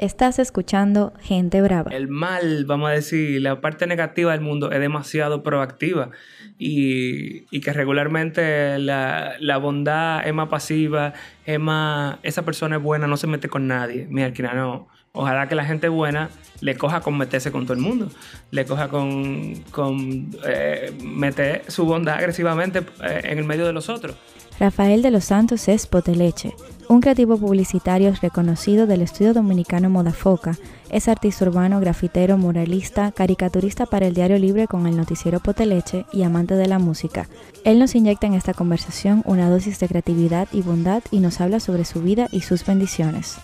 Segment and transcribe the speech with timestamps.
[0.00, 1.90] Estás escuchando Gente Brava.
[1.90, 6.08] El mal, vamos a decir, la parte negativa del mundo es demasiado proactiva
[6.56, 11.12] y, y que regularmente la, la, bondad es más pasiva,
[11.44, 14.06] es más, esa persona es buena, no se mete con nadie.
[14.08, 14.88] Mira, no.
[15.12, 16.30] Ojalá que la gente buena
[16.62, 18.08] le coja con meterse con todo el mundo,
[18.52, 23.90] le coja con, con eh, meter su bondad agresivamente eh, en el medio de los
[23.90, 24.16] otros.
[24.58, 26.54] Rafael de los Santos es Poteleche,
[26.90, 30.56] un creativo publicitario reconocido del estudio dominicano Modafoca.
[30.90, 36.24] Es artista urbano, grafitero, muralista, caricaturista para el Diario Libre con el noticiero Poteleche y
[36.24, 37.28] amante de la música.
[37.64, 41.60] Él nos inyecta en esta conversación una dosis de creatividad y bondad y nos habla
[41.60, 43.38] sobre su vida y sus bendiciones.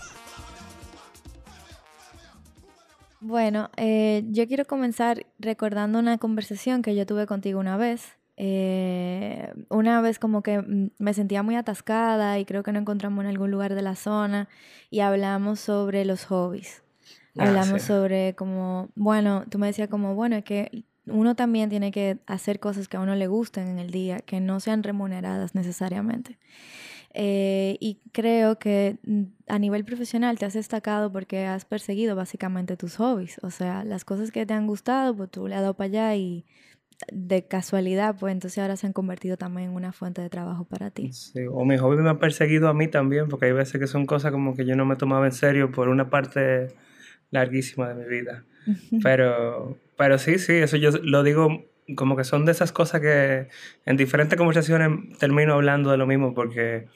[3.20, 9.52] Bueno, eh, yo quiero comenzar recordando una conversación que yo tuve contigo una vez eh,
[9.70, 13.30] una vez como que mm, me sentía muy atascada y creo que no encontramos en
[13.30, 14.48] algún lugar de la zona
[14.90, 16.82] y hablamos sobre los hobbies.
[17.38, 21.90] Ah, hablamos sobre como, bueno, tú me decías como, bueno, es que uno también tiene
[21.92, 25.54] que hacer cosas que a uno le gusten en el día, que no sean remuneradas
[25.54, 26.38] necesariamente.
[27.18, 32.76] Eh, y creo que mm, a nivel profesional te has destacado porque has perseguido básicamente
[32.76, 33.38] tus hobbies.
[33.42, 36.16] O sea, las cosas que te han gustado, pues tú le has dado para allá
[36.16, 36.44] y
[37.12, 40.90] de casualidad, pues entonces ahora se han convertido también en una fuente de trabajo para
[40.90, 41.12] ti.
[41.12, 44.06] Sí, o mi hobby me ha perseguido a mí también, porque hay veces que son
[44.06, 46.68] cosas como que yo no me tomaba en serio por una parte
[47.30, 48.44] larguísima de mi vida.
[49.02, 53.48] Pero, pero sí, sí, eso yo lo digo como que son de esas cosas que
[53.84, 56.88] en diferentes conversaciones termino hablando de lo mismo, porque...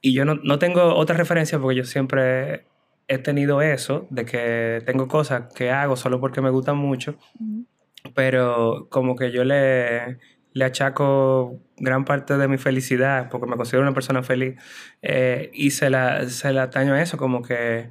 [0.00, 2.64] Y yo no, no tengo otra referencia porque yo siempre
[3.08, 7.16] he tenido eso, de que tengo cosas que hago solo porque me gustan mucho
[8.14, 10.18] pero como que yo le,
[10.52, 14.56] le achaco gran parte de mi felicidad, porque me considero una persona feliz,
[15.02, 17.90] eh, y se la, se la ataño a eso, como que,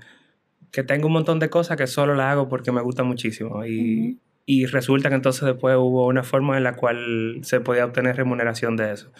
[0.71, 3.65] que tengo un montón de cosas que solo la hago porque me gusta muchísimo.
[3.65, 8.15] Y, y resulta que entonces después hubo una forma en la cual se podía obtener
[8.15, 9.11] remuneración de eso.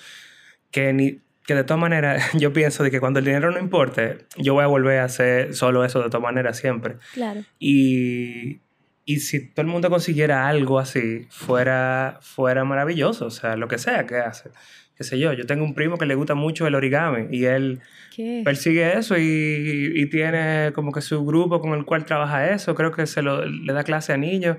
[0.72, 4.26] Que, ni, que de todas maneras yo pienso de que cuando el dinero no importe,
[4.38, 6.96] yo voy a volver a hacer solo eso de todas maneras siempre.
[7.14, 7.42] Claro.
[7.60, 8.62] Y,
[9.06, 13.78] y si todo el mundo consiguiera algo así, fuera, fuera maravilloso, o sea, lo que
[13.78, 14.50] sea que hace.
[14.96, 17.82] Qué sé yo, yo tengo un primo que le gusta mucho el origami y él
[18.44, 22.92] persigue eso y, y, tiene como que su grupo con el cual trabaja eso, creo
[22.92, 24.58] que se lo, le da clase a niños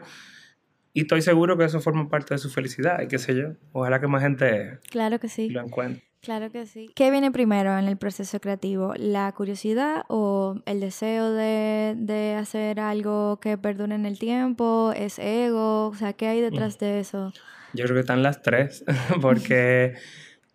[0.93, 4.00] y estoy seguro que eso forma parte de su felicidad y qué sé yo, ojalá
[4.00, 5.50] que más gente claro que sí.
[5.50, 6.03] lo encuentre.
[6.24, 6.90] Claro que sí.
[6.94, 8.94] ¿Qué viene primero en el proceso creativo?
[8.96, 14.92] ¿La curiosidad o el deseo de, hacer algo que perdure en el tiempo?
[14.96, 15.88] ¿Es ego?
[15.88, 17.32] O sea, ¿qué hay detrás de eso?
[17.74, 18.84] Yo creo que están las tres,
[19.20, 19.94] porque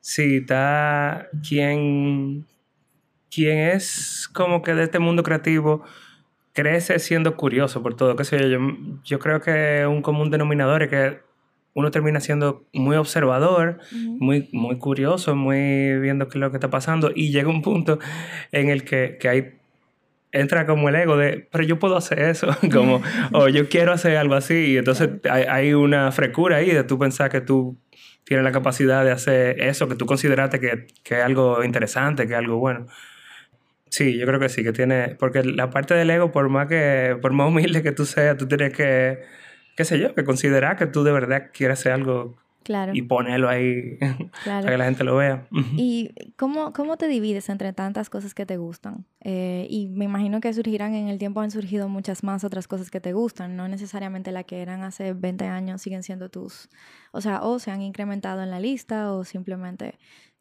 [0.02, 2.48] si está quien,
[3.30, 5.84] quien es como que de este mundo creativo
[6.54, 8.60] crece siendo curioso por todo, qué sé yo, yo,
[9.04, 11.29] yo creo que un común denominador es que
[11.74, 16.70] uno termina siendo muy observador, muy, muy curioso, muy viendo qué es lo que está
[16.70, 18.00] pasando y llega un punto
[18.52, 19.60] en el que, que hay
[20.32, 23.02] entra como el ego de, pero yo puedo hacer eso, como,
[23.34, 27.00] o yo quiero hacer algo así, y entonces hay, hay, una frecura ahí de tú
[27.00, 27.78] pensar que tú
[28.24, 32.34] tienes la capacidad de hacer eso, que tú consideraste que, que es algo interesante, que
[32.34, 32.86] es algo bueno.
[33.90, 37.18] Sí, yo creo que sí, que tiene, porque la parte del ego, por más que,
[37.22, 39.20] por más humilde que tú seas, tú tienes que
[39.76, 42.92] qué sé yo, que considerar que tú de verdad quieres hacer algo claro.
[42.94, 43.98] y ponerlo ahí
[44.46, 45.48] para que la gente lo vea.
[45.76, 49.06] ¿Y cómo, cómo te divides entre tantas cosas que te gustan?
[49.22, 52.92] Eh, y me imagino que surgirán en el tiempo, han surgido muchas más otras cosas
[52.92, 56.70] que te gustan, no necesariamente las que eran hace 20 años siguen siendo tus,
[57.12, 59.96] o sea, o se han incrementado en la lista o simplemente,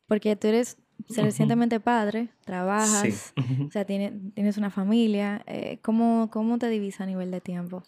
[0.07, 0.79] porque tú eres
[1.17, 3.33] recientemente padre, trabajas,
[3.67, 7.85] o sea, tienes, tienes una familia, eh, ¿cómo, ¿cómo te divides a nivel de tiempo?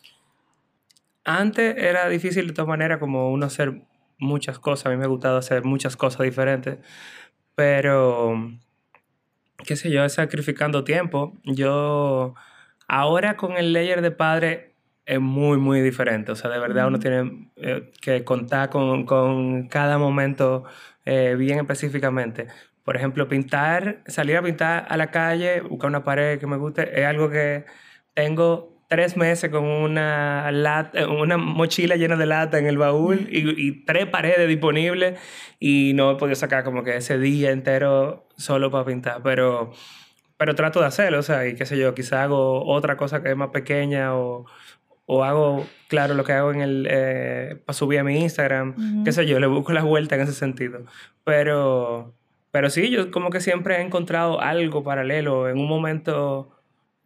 [1.25, 3.82] Antes era difícil de todas maneras como uno hacer
[4.19, 4.87] muchas cosas.
[4.87, 6.78] A mí me ha gustado hacer muchas cosas diferentes.
[7.55, 8.52] Pero,
[9.67, 11.38] qué sé yo, sacrificando tiempo.
[11.44, 12.34] Yo,
[12.88, 14.75] ahora con el layer de padre
[15.06, 16.32] es muy, muy diferente.
[16.32, 20.64] O sea, de verdad uno tiene eh, que contar con, con cada momento
[21.05, 22.46] eh, bien específicamente.
[22.84, 27.00] Por ejemplo, pintar, salir a pintar a la calle, buscar una pared que me guste,
[27.00, 27.64] es algo que
[28.14, 33.84] tengo tres meses con una, lata, una mochila llena de lata en el baúl y,
[33.84, 35.16] tres paredes disponibles
[35.60, 39.72] y no he podido sacar como que ese día entero solo para pintar, pero,
[40.37, 43.31] pero trato de hacerlo, o sea, y qué sé yo, quizá hago otra cosa que
[43.31, 44.46] es más pequeña o,
[45.06, 49.12] o hago, claro, lo que hago en el, eh, para subir a mi Instagram, qué
[49.12, 50.84] sé yo, le busco la vuelta en ese sentido,
[51.22, 52.12] pero...
[52.52, 55.48] Pero sí, yo como que siempre he encontrado algo paralelo.
[55.48, 56.59] En un momento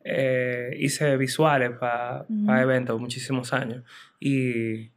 [0.05, 3.83] eh, hice visuales para eventos muchísimos años.
[4.21, 4.91] Y,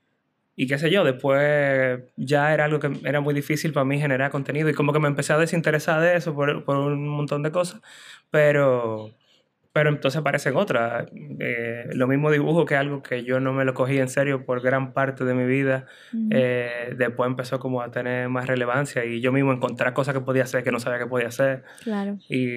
[0.56, 4.31] y qué sé yo, después ya era algo que era muy difícil para mí generar
[4.31, 7.51] contenido y como que me empecé a desinteresar de eso por, por un montón de
[7.51, 7.81] cosas,
[8.31, 9.15] pero
[9.78, 11.06] pero entonces aparecen otras.
[11.40, 14.60] Eh, lo mismo dibujo que algo que yo no me lo cogí en serio por
[14.60, 15.86] gran parte de mi vida.
[16.32, 20.46] Eh, después empezó como a tener más relevancia y yo mismo encontrar cosas que podía
[20.46, 21.64] hacer que no sabía que podía hacer.
[21.84, 22.18] Claro.
[22.28, 22.56] Y,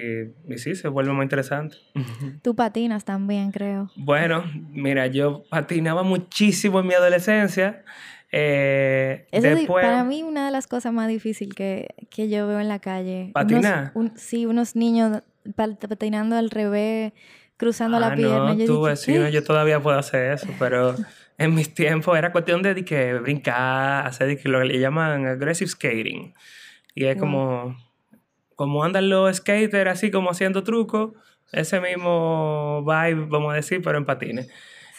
[0.49, 1.77] y sí, se vuelve muy interesante.
[2.43, 3.91] Tú patinas también, creo.
[3.97, 7.85] Bueno, mira, yo patinaba muchísimo en mi adolescencia.
[8.33, 12.69] Eh, después, para mí una de las cosas más difíciles que, que yo veo en
[12.69, 13.31] la calle.
[13.35, 13.93] ¿Patinar?
[14.15, 15.23] sí, unos niños
[15.55, 17.13] patinando al revés,
[17.57, 18.55] cruzando la ah, pierna.
[18.55, 20.95] No, yo vecino, yo todavía puedo hacer eso, pero
[21.39, 26.35] en mis tiempos era cuestión de, que brincar, hacer lo que le llaman aggressive skating.
[26.95, 27.77] Y es como,
[28.57, 31.13] como andan los skaters así como haciendo trucos,
[31.53, 34.49] ese mismo vibe, vamos a decir, pero en patines.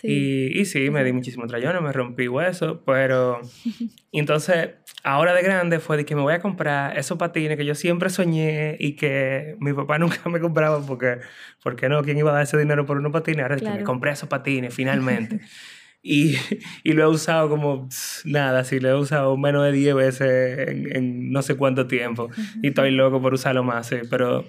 [0.03, 3.41] Y, y, sí, me di muchísimos trayones, me rompí hueso, pero...
[4.11, 4.69] entonces,
[5.03, 8.09] ahora de grande fue de que me voy a comprar esos patines que yo siempre
[8.09, 11.17] soñé y que mi papá nunca me compraba porque,
[11.63, 13.43] porque no, ¿quién iba a dar ese dinero por unos patines?
[13.43, 15.41] Ahora es que me compré esos patines finalmente.
[16.03, 16.35] y,
[16.83, 17.87] y, lo he usado como
[18.25, 22.29] nada, sí, lo he usado menos de 10 veces en, en no sé cuánto tiempo.
[22.61, 23.97] Y estoy loco por usarlo más, sí.
[24.09, 24.45] Pero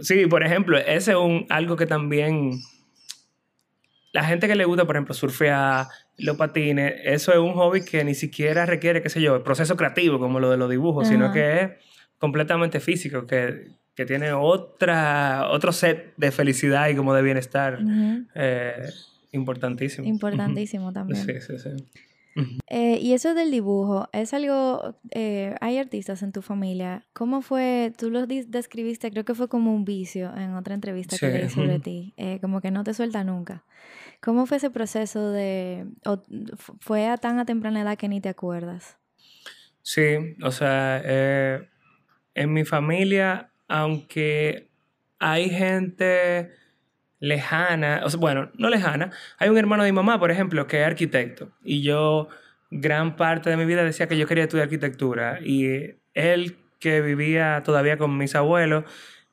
[0.00, 2.60] sí, por ejemplo, ese es un, algo que también
[4.16, 8.02] la gente que le gusta, por ejemplo, surfear, los patines, eso es un hobby que
[8.02, 11.30] ni siquiera requiere, qué sé yo, el proceso creativo como lo de los dibujos, sino
[11.32, 11.70] que es
[12.18, 17.78] completamente físico, que, que, tiene otra, otro set de felicidad y como de bienestar
[18.34, 18.88] eh,
[19.32, 20.08] importantísimo.
[20.08, 21.22] Importantísimo también.
[21.22, 21.84] Sí, sí, sí.
[22.68, 27.92] Eh, y eso del dibujo, es algo, eh, hay artistas en tu familia, ¿cómo fue,
[27.98, 31.80] tú lo describiste, creo que fue como un vicio en otra entrevista que leí sobre
[31.80, 33.62] ti, como que no te suelta nunca.
[34.20, 35.86] ¿Cómo fue ese proceso de...
[36.04, 36.22] O
[36.80, 38.98] fue a tan temprana edad que ni te acuerdas?
[39.82, 41.68] Sí, o sea, eh,
[42.34, 44.68] en mi familia, aunque
[45.18, 46.50] hay gente
[47.20, 50.80] lejana, o sea, bueno, no lejana, hay un hermano de mi mamá, por ejemplo, que
[50.80, 52.28] es arquitecto, y yo
[52.70, 57.62] gran parte de mi vida decía que yo quería estudiar arquitectura, y él que vivía
[57.64, 58.84] todavía con mis abuelos,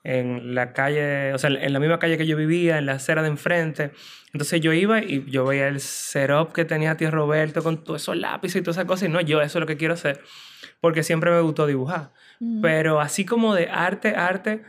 [0.04, 3.22] en la calle, o sea, en la misma calle que yo vivía, en la acera
[3.22, 3.92] de enfrente.
[4.34, 8.18] Entonces yo iba y yo veía el setup que tenía tío Roberto con todos esos
[8.18, 10.22] lápices y todas esas cosas y no, yo eso es lo que quiero hacer,
[10.82, 12.12] porque siempre me gustó dibujar.
[12.62, 14.64] Pero así como de arte, arte,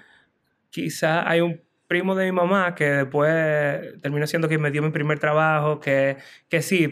[0.71, 4.91] quizá hay un primo de mi mamá que después terminó siendo quien me dio mi
[4.91, 6.17] primer trabajo, que,
[6.49, 6.87] que sí,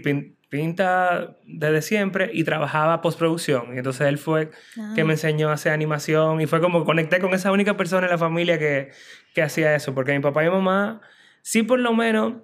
[0.53, 3.75] pinta desde siempre y trabajaba postproducción.
[3.75, 4.51] Y entonces él fue
[4.95, 5.05] que ah.
[5.07, 8.19] me enseñó a hacer animación y fue como conecté con esa única persona en la
[8.19, 8.91] familia que,
[9.35, 9.95] que hacía eso.
[9.95, 11.01] Porque mi papá y mi mamá,
[11.41, 12.35] sí por lo menos,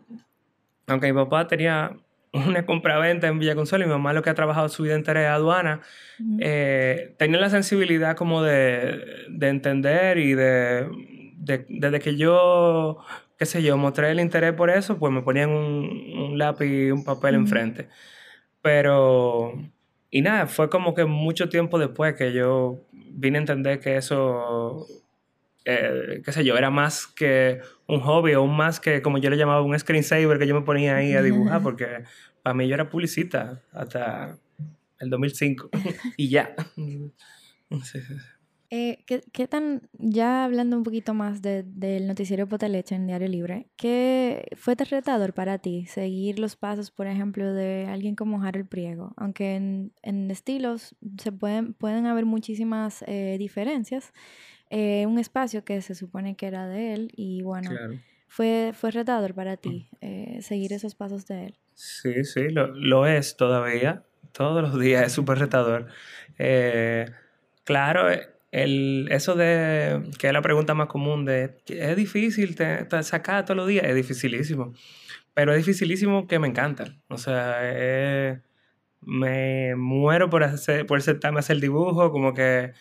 [0.87, 1.99] aunque mi papá tenía
[2.33, 5.21] una compraventa en Villa Consuelo y mi mamá lo que ha trabajado su vida entera
[5.21, 5.83] es aduana,
[6.41, 10.89] eh, tenía la sensibilidad como de, de entender y de,
[11.37, 13.05] de, desde que yo
[13.39, 17.05] qué sé yo, mostré el interés por eso, pues me ponían un, lápiz y un
[17.05, 17.89] papel enfrente.
[18.63, 19.53] Pero,
[20.11, 24.87] y nada, fue como que mucho tiempo después que yo vine a entender que eso,
[25.65, 29.37] eh, qué sé yo, era más que un hobby o más que, como yo le
[29.37, 31.87] llamaba, un screensaver que yo me ponía ahí a dibujar, porque
[32.43, 34.37] para mí yo era publicista hasta
[34.99, 35.71] el 2005
[36.17, 36.55] y ya.
[36.77, 38.15] sí, sí.
[38.71, 44.47] Eh, ¿qué, tan, ya hablando un poquito más del noticiero Potaleche en Diario Libre, ¿qué
[44.57, 49.15] fue tan retador para ti seguir los pasos, por ejemplo, de alguien como Harold Priego?
[49.17, 54.13] Aunque en, en estilos se pueden, pueden haber muchísimas eh, diferencias,
[54.69, 57.71] eh, un espacio que se supone que era de él y bueno,
[58.27, 60.43] fue, fue retador para ti mm.
[60.43, 61.59] seguir esos pasos de él.
[61.73, 65.87] Sí, sí, lo, lo es todavía, todos los días es súper retador.
[67.65, 68.11] claro,
[68.51, 73.57] el, eso de, que es la pregunta más común de, ¿es difícil te, sacar todos
[73.57, 73.85] los días?
[73.85, 74.75] Es dificilísimo.
[75.35, 76.97] Pero es dificilísimo que me encanta.
[77.09, 77.61] O sea,
[79.01, 82.73] me muero por, hacer, por sentarme a hacer dibujo, como que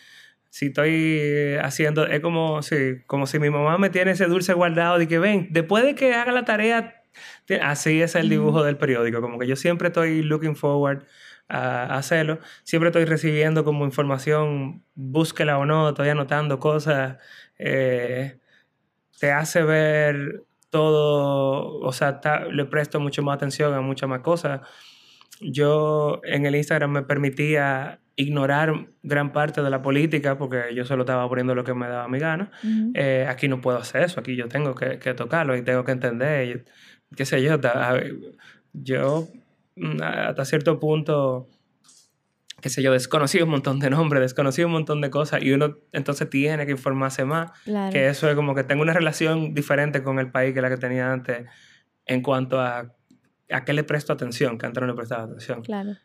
[0.50, 4.98] si estoy haciendo, es como, sí, como si mi mamá me tiene ese dulce guardado
[4.98, 7.02] de que ven, después de que haga la tarea,
[7.62, 11.04] así es el dibujo del periódico, como que yo siempre estoy looking forward
[11.48, 12.38] a hacerlo.
[12.64, 17.16] Siempre estoy recibiendo como información, búsquela o no, estoy anotando cosas.
[17.58, 18.38] Eh,
[19.18, 24.60] te hace ver todo, o sea, le presto mucho más atención a muchas más cosas.
[25.40, 31.02] Yo en el Instagram me permitía ignorar gran parte de la política porque yo solo
[31.02, 32.50] estaba poniendo lo que me daba mi gana.
[32.94, 35.92] Eh, aquí no puedo hacer eso, aquí yo tengo que, que tocarlo y tengo que
[35.92, 36.64] entender,
[37.16, 37.58] qué sé yo,
[38.72, 39.37] yo mm,
[40.02, 41.48] hasta cierto punto,
[42.60, 45.76] qué sé yo, desconocí un montón de nombres, desconocí un montón de cosas y uno
[45.92, 47.50] entonces tiene que informarse más,
[47.92, 50.76] que eso es como que tengo una relación diferente con el país que la que
[50.76, 51.46] tenía antes
[52.06, 52.94] en cuanto a
[53.50, 55.62] a qué le presto atención, que antes no le prestaba atención.
[55.62, 55.96] Claro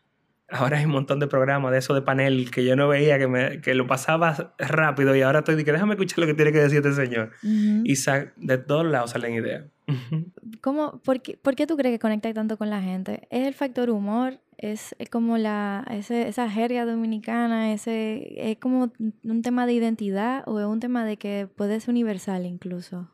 [0.48, 3.26] ahora hay un montón de programas de eso de panel que yo no veía, que,
[3.26, 6.60] me, que lo pasaba rápido y ahora estoy que déjame escuchar lo que tiene que
[6.60, 7.32] decir este señor.
[7.42, 7.94] Y
[8.36, 9.64] de todos lados salen ideas.
[10.60, 13.26] ¿Cómo, por, qué, por, qué, tú crees que conecta tanto con la gente?
[13.30, 14.40] ¿Es el factor humor?
[14.56, 17.72] ¿Es, como la, ese, esa jerga dominicana?
[17.72, 18.92] Ese, ¿Es como
[19.24, 23.10] un tema de identidad o es un tema de que puede ser universal incluso?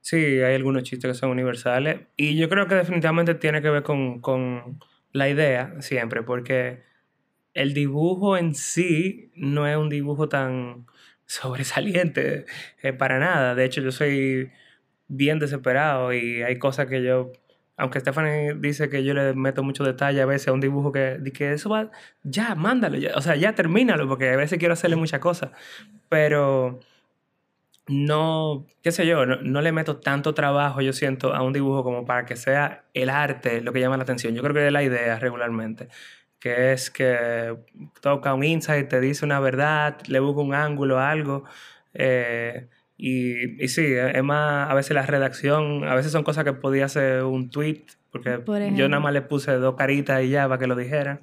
[0.00, 3.84] Sí, hay algunos chistes que son universales y yo creo que definitivamente tiene que ver
[3.84, 4.80] con, con
[5.12, 6.82] la idea siempre, porque
[7.54, 10.86] el dibujo en sí no es un dibujo tan
[11.26, 12.46] sobresaliente
[12.82, 13.54] eh, para nada.
[13.54, 14.50] De hecho, yo soy
[15.08, 17.32] bien desesperado y hay cosas que yo,
[17.76, 21.20] aunque Stephanie dice que yo le meto mucho detalle a veces a un dibujo que,
[21.34, 21.90] que eso va,
[22.22, 25.50] ya, mándalo, ya, o sea, ya termínalo, porque a veces quiero hacerle muchas cosas,
[26.08, 26.80] pero
[27.88, 32.04] no, qué sé yo, no, le meto tanto trabajo, yo siento, a un dibujo como
[32.04, 34.34] para que sea el arte lo que llama la atención.
[34.34, 35.88] Yo creo que es la idea regularmente,
[36.38, 37.56] que es que
[38.00, 41.44] toca un insight, te dice una verdad, le busca un ángulo, algo.
[41.94, 46.52] Eh, y, y, sí, es más, a veces la redacción, a veces son cosas que
[46.52, 48.42] podía hacer un tweet, porque
[48.74, 51.20] yo nada más le puse dos caritas y ya para que lo dijeran.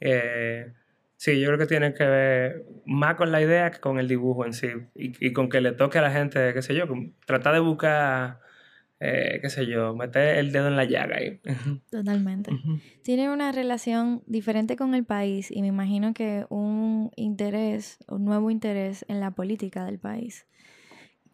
[0.00, 0.72] Eh,
[1.16, 4.44] Sí, yo creo que tiene que ver más con la idea que con el dibujo
[4.44, 4.68] en sí.
[4.94, 6.84] Y, con que le toque a la gente, qué sé yo,
[7.24, 8.40] tratar de buscar,
[9.00, 11.40] eh, qué sé yo, meter el dedo en la llaga ahí.
[11.90, 12.52] Totalmente.
[13.02, 18.50] Tiene una relación diferente con el país y me imagino que un interés, un nuevo
[18.50, 20.46] interés en la política del país.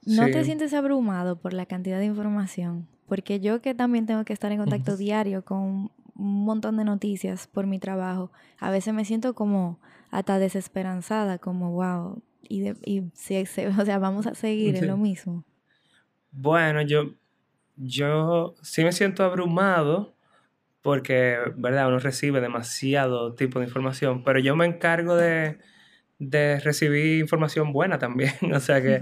[0.05, 2.89] ¿No te sientes abrumado por la cantidad de información?
[3.07, 7.47] Porque yo que también tengo que estar en contacto diario con un montón de noticias
[7.47, 13.37] por mi trabajo, a veces me siento como hasta desesperanzada, como wow, y, y si,
[13.81, 15.45] o sea, vamos a seguir en lo mismo.
[16.31, 17.15] Bueno, yo,
[17.77, 20.15] yo sí me siento abrumado
[20.83, 21.89] porque, ¿verdad?
[21.89, 25.59] Uno recibe demasiado tipo de información, pero yo me encargo de,
[26.19, 29.01] de recibir información buena también, o sea que,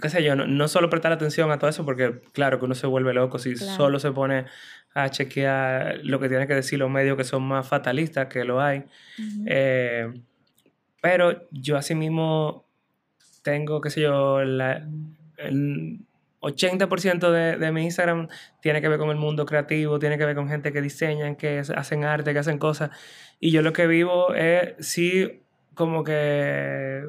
[0.00, 2.74] qué sé yo, no, no, solo prestar atención a todo eso, porque claro que uno
[2.74, 4.46] se vuelve loco si solo se pone
[4.96, 8.62] a chequear lo que tienen que decir los medios que son más fatalistas, que lo
[8.62, 8.84] hay.
[9.46, 10.10] Eh,
[11.02, 12.64] pero yo asimismo
[13.42, 14.88] tengo, qué sé yo, la,
[15.36, 16.00] el
[16.40, 18.28] 80% de, de, mi Instagram
[18.62, 21.58] tiene que ver con el mundo creativo, tiene que ver con gente que diseñan, que
[21.58, 22.88] hacen arte, que hacen cosas.
[23.38, 25.42] Y yo lo que vivo es, sí,
[25.74, 27.02] como que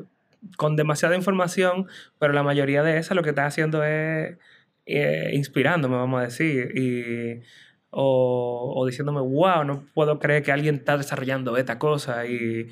[0.57, 1.87] con demasiada información,
[2.19, 4.37] pero la mayoría de esa lo que está haciendo es
[4.85, 6.77] eh, inspirándome, vamos a decir.
[6.77, 7.43] Y
[7.89, 12.69] o, diciéndome, wow, no puedo creer que alguien está desarrollando esta cosa y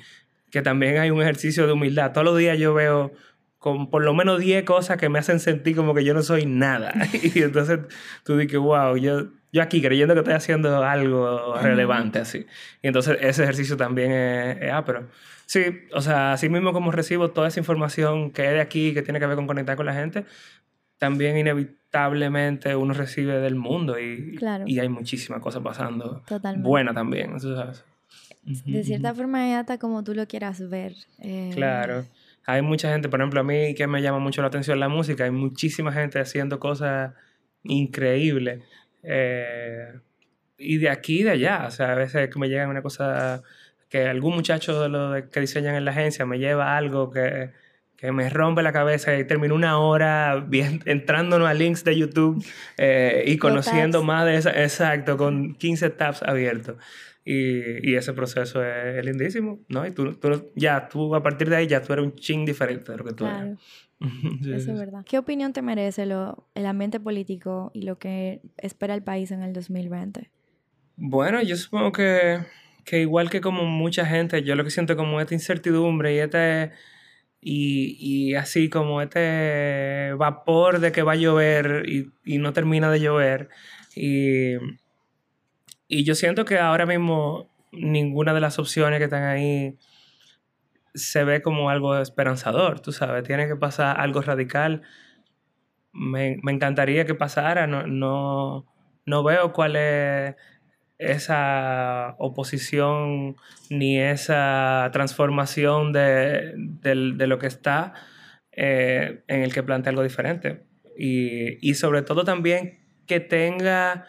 [0.50, 2.12] que también hay un ejercicio de humildad.
[2.12, 3.12] Todos los días yo veo
[3.58, 6.46] con por lo menos 10 cosas que me hacen sentir como que yo no soy
[6.46, 6.92] nada.
[7.34, 7.80] y entonces
[8.24, 12.46] tú dices, wow, yo, yo aquí creyendo que estoy haciendo algo relevante así.
[12.82, 15.08] Y entonces ese ejercicio también es, es pero
[15.46, 19.02] Sí, o sea, así mismo como recibo toda esa información que es de aquí, que
[19.02, 20.24] tiene que ver con conectar con la gente,
[20.98, 26.22] también inevitablemente uno recibe del mundo y, y hay muchísimas cosas pasando.
[26.26, 26.68] Totalmente.
[26.68, 27.84] Buena también, ¿sabes?
[28.42, 30.94] De cierta forma es hasta como tú lo quieras ver.
[31.18, 31.50] Eh.
[31.52, 32.06] Claro.
[32.44, 35.24] Hay mucha gente, por ejemplo, a mí que me llama mucho la atención la música,
[35.24, 37.12] hay muchísima gente haciendo cosas
[37.64, 38.62] increíbles.
[39.02, 39.98] Eh,
[40.58, 43.42] y de aquí y de allá, o sea, a veces que me llega una cosa
[43.88, 47.50] que algún muchacho de los que diseñan en la agencia me lleva algo que
[47.96, 52.44] que me rompe la cabeza y termino una hora bien, entrándonos a links de YouTube
[52.76, 56.76] eh, y conociendo más de esa, exacto, con 15 tabs abiertos.
[57.24, 59.84] Y, y ese proceso es, lindísimo, ¿no?
[59.84, 62.92] Y tú, tú, ya, tú a partir de ahí ya tú eres un ching diferente
[62.92, 63.56] de lo que tú claro.
[64.00, 64.62] eres.
[64.62, 65.02] Eso es verdad.
[65.04, 69.42] ¿Qué opinión te merece lo, el ambiente político y lo que espera el país en
[69.42, 70.30] el 2020?
[70.96, 72.40] Bueno, yo supongo que,
[72.84, 76.70] que igual que como mucha gente, yo lo que siento como esta incertidumbre y este
[77.48, 82.90] y, y, así como este vapor de que va a llover y, y no termina
[82.90, 83.50] de llover.
[83.94, 84.56] Y,
[85.86, 89.78] y, yo siento que ahora mismo ninguna de las opciones que están ahí
[90.94, 94.82] se ve como algo esperanzador, tú sabes, tiene que pasar algo radical.
[95.92, 98.66] Me, me encantaría que pasara, no, no,
[99.04, 100.34] no veo cuál es
[100.98, 103.36] esa oposición
[103.70, 106.54] ni esa transformación de,
[107.26, 107.92] lo que está
[108.52, 110.64] eh, en el que plantea algo diferente.
[110.98, 114.06] Y, sobre todo también que tenga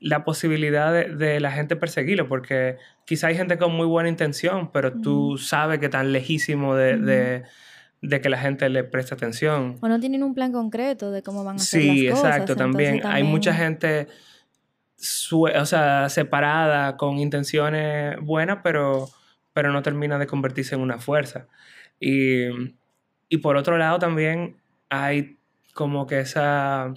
[0.00, 2.76] la posibilidad de, la gente perseguirlo, porque
[3.06, 7.44] quizá hay gente con muy buena intención, pero tú sabes que están lejísimo de,
[8.02, 9.76] que la gente le preste atención.
[9.80, 11.98] O no tienen un plan concreto de cómo van a hacer las cosas.
[11.98, 13.00] Sí, exacto, también.
[13.06, 14.08] Hay mucha gente
[15.32, 19.08] o sea, separada con intenciones buenas, pero,
[19.52, 21.48] pero no termina de convertirse en una fuerza.
[21.98, 22.46] Y,
[23.28, 24.56] y por otro lado también
[24.88, 25.38] hay
[25.74, 26.92] como que esa,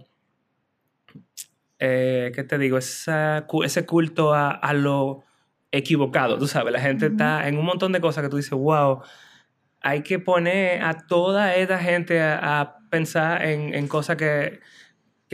[1.79, 2.77] eh, ¿qué te digo?
[2.77, 5.23] Esa, ese culto a, a, lo
[5.71, 9.01] equivocado, tú sabes, la gente está en un montón de cosas que tú dices, wow,
[9.81, 14.59] hay que poner a toda esta gente a, a pensar en, en cosas que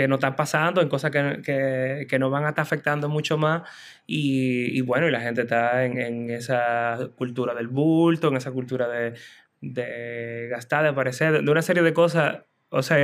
[0.01, 3.37] que no están pasando, en cosas que, que, que, no van a estar afectando mucho
[3.37, 3.61] más.
[4.07, 8.51] Y, y bueno, y la gente está en, en, esa cultura del bulto, en esa
[8.51, 9.13] cultura de,
[9.61, 12.97] de gastar, de aparecer, de una serie de cosas, o sea,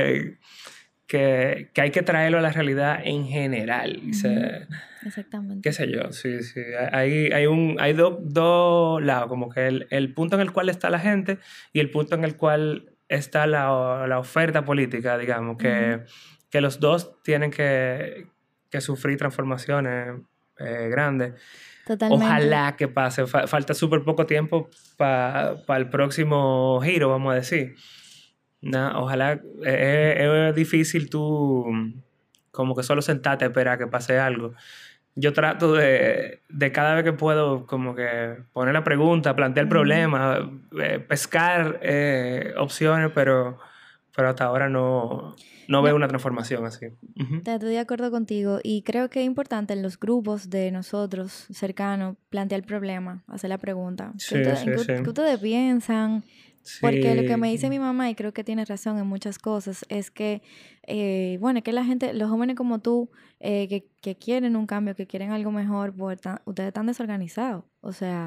[1.06, 4.02] que, que hay que traerlo a la realidad en general.
[5.06, 5.68] Exactamente.
[5.68, 6.60] Qué sé yo, sí, sí.
[6.90, 10.90] Hay, hay, un, hay dos lados, como que el, el punto en el cual está
[10.90, 11.38] la gente
[11.72, 16.00] y el punto en el cual está la, la oferta política, digamos, que
[16.50, 18.26] que los dos tienen que,
[18.70, 20.20] que sufrir transformaciones
[20.58, 21.34] eh, grandes.
[21.86, 22.24] Totalmente.
[22.24, 23.26] Ojalá que pase.
[23.26, 27.76] falta súper poco tiempo para el próximo giro, vamos a decir.
[28.94, 29.40] ojalá.
[29.64, 31.64] es difícil tú
[32.50, 34.52] como que solo sentarte a esperar que pase algo.
[35.14, 39.68] Yo trato de, de cada vez que puedo como que poner la pregunta, plantear el
[39.68, 40.50] problema,
[40.80, 43.58] eh, pescar eh, opciones, pero,
[44.18, 45.36] pero hasta ahora no,
[45.68, 46.86] no veo una transformación así.
[47.14, 52.16] Estoy de acuerdo contigo y creo que es importante en los grupos de nosotros cercanos
[52.28, 54.12] plantear el problema, hacer la pregunta.
[54.28, 56.24] ¿Qué, ustedes, piensan?
[56.80, 59.86] Porque lo que me dice mi mamá, y creo que tiene razón en muchas cosas,
[59.88, 60.42] es que,
[60.88, 64.96] eh, bueno, que la gente, los jóvenes como tú, eh, que, que, quieren un cambio,
[64.96, 67.62] que quieren algo mejor, pues, ustedes están desorganizados.
[67.82, 68.24] O sea,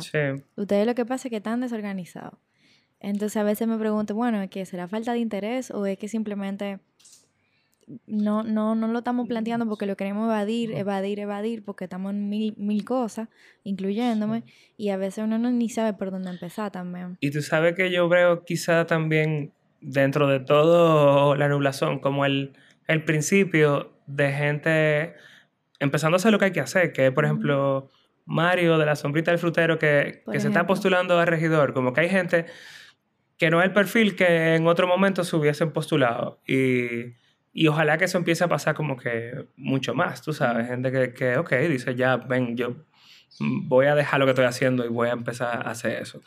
[0.56, 2.36] ustedes lo que pasa es que están desorganizados.
[3.01, 6.07] Entonces a veces me pregunto, bueno, ¿es que será falta de interés o es que
[6.07, 6.79] simplemente
[8.05, 12.29] no, no, no lo estamos planteando porque lo queremos evadir, evadir, evadir, porque estamos en
[12.29, 13.27] mil, mil cosas,
[13.63, 14.43] incluyéndome,
[14.77, 17.17] y a veces uno no, ni sabe por dónde empezar también.
[17.19, 22.53] Y tú sabes que yo veo quizá también dentro de todo la nublación, como el,
[22.87, 25.13] el principio de gente
[25.79, 27.89] empezando a hacer lo que hay que hacer, que por ejemplo,
[28.25, 32.01] Mario de la sombrita del frutero que, que se está postulando a regidor, como que
[32.01, 32.45] hay gente
[33.41, 36.39] que no es el perfil que en otro momento se hubiesen postulado.
[36.45, 37.15] Y
[37.54, 41.12] y ojalá que eso empiece a pasar como que mucho más, tú sabes, gente que,
[41.12, 42.75] que, ok, dice, ya, ven, yo
[43.39, 46.21] voy a dejar lo que estoy haciendo y voy a empezar a hacer eso.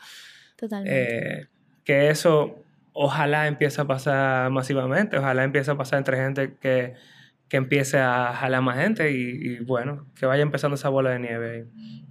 [0.57, 1.41] Totalmente.
[1.41, 1.47] Eh,
[1.85, 6.95] que eso ojalá empiece a pasar masivamente, ojalá empiece a pasar entre gente que,
[7.47, 11.69] que empiece a jalar más gente y, bueno, que vaya empezando esa bola de nieve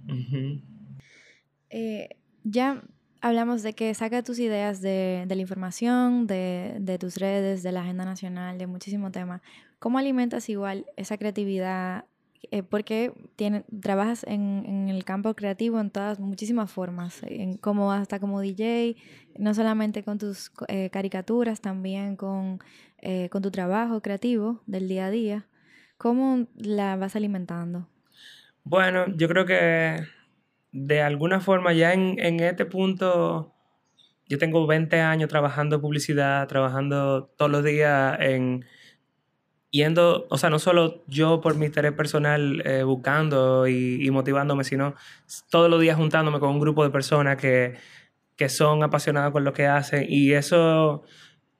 [0.09, 0.63] ahí.
[1.69, 2.09] Eh,
[2.43, 2.81] ya
[3.25, 7.71] hablamos de que saca tus ideas de, de la información, de, de, tus redes, de
[7.71, 9.41] la agenda nacional, de muchísimos temas.
[9.79, 12.05] ¿Cómo alimentas igual esa creatividad?
[12.51, 17.91] Eh, porque tiene, trabajas en, en, el campo creativo en todas, muchísimas formas, en, como
[17.91, 18.95] hasta como DJ,
[19.39, 22.59] no solamente con tus eh, caricaturas, también con,
[22.99, 25.47] eh, con tu trabajo creativo del día a día.
[25.97, 27.87] ¿Cómo la vas alimentando?
[28.63, 30.05] Bueno, yo creo que
[30.75, 33.53] de alguna forma ya en, en este punto,
[34.27, 38.65] yo tengo 20 años trabajando en publicidad, trabajando todos los días en
[39.71, 44.65] yendo, o sea, no solo yo por mi interés personal eh, buscando y, y, motivándome,
[44.65, 44.95] sino
[45.49, 47.75] todos los días juntándome con un grupo de personas que,
[48.35, 51.03] que son apasionadas con lo que hacen y eso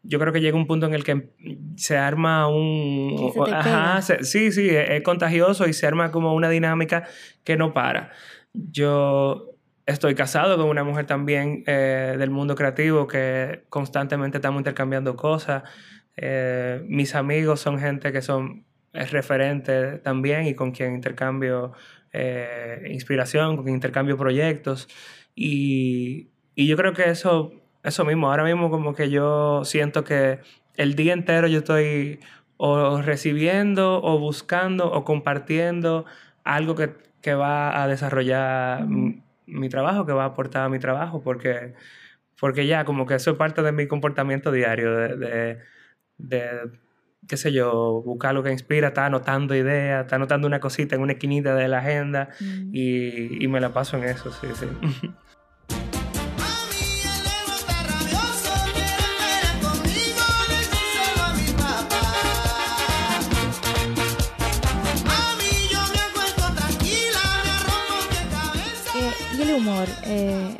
[0.03, 1.29] yo creo que llega un punto en el que
[1.77, 3.33] se arma un...
[3.51, 7.05] Ajá, sí, sí, es, contagioso y se arma como una dinámica
[7.43, 8.11] que no para.
[8.71, 15.15] Yo estoy casado con una mujer también eh, del mundo creativo que constantemente estamos intercambiando
[15.15, 15.63] cosas.
[16.17, 21.73] Eh, mis amigos son gente que son referentes también y con quien intercambio
[22.13, 24.87] eh, inspiración, con quien intercambio proyectos.
[25.35, 27.51] Y, y, yo creo que eso,
[27.83, 30.39] eso mismo, ahora mismo como que yo siento que
[30.75, 32.19] el día entero yo estoy
[32.57, 36.05] o recibiendo o buscando o compartiendo
[36.45, 36.93] algo que
[37.25, 41.73] que va a desarrollar mi trabajo, que va a aportar a mi trabajo, porque,
[42.39, 45.57] porque ya como que eso es parte de mi comportamiento diario, de,
[46.19, 46.69] de,
[47.27, 51.01] qué sé yo, buscar lo que inspira, está anotando ideas, está anotando una cosita en
[51.01, 52.69] una esquinita de la agenda Mm.
[52.71, 54.67] y, y me la paso en eso, sí, sí.
[70.05, 70.57] eh,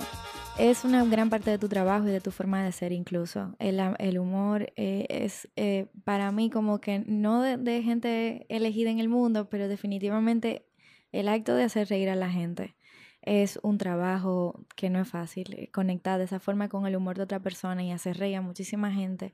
[0.58, 3.56] es una gran parte de tu trabajo y de tu forma de ser incluso.
[3.60, 9.00] El, el humor eh, es eh, para mí como que no de, gente elegida en
[9.00, 10.66] el mundo, pero definitivamente
[11.12, 12.76] el acto de hacer reír a la gente
[13.22, 15.70] es un trabajo que no es fácil.
[15.74, 18.92] Conectar de esa forma con el humor de otra persona y hacer reír a muchísima
[18.92, 19.34] gente,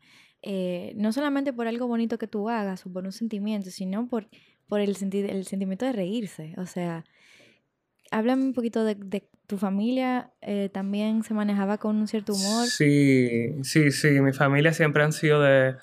[0.95, 4.29] no solamente por algo bonito que tú hagas o por un sentimiento, sino por,
[4.67, 6.53] por el, senti- el sentimiento de reírse.
[6.57, 7.03] O sea,
[8.11, 8.95] háblame un poquito de,
[9.47, 12.65] tu familia, eh, también se manejaba con un cierto humor.
[12.67, 15.75] Sí, sí, sí, mi familia siempre han sido de,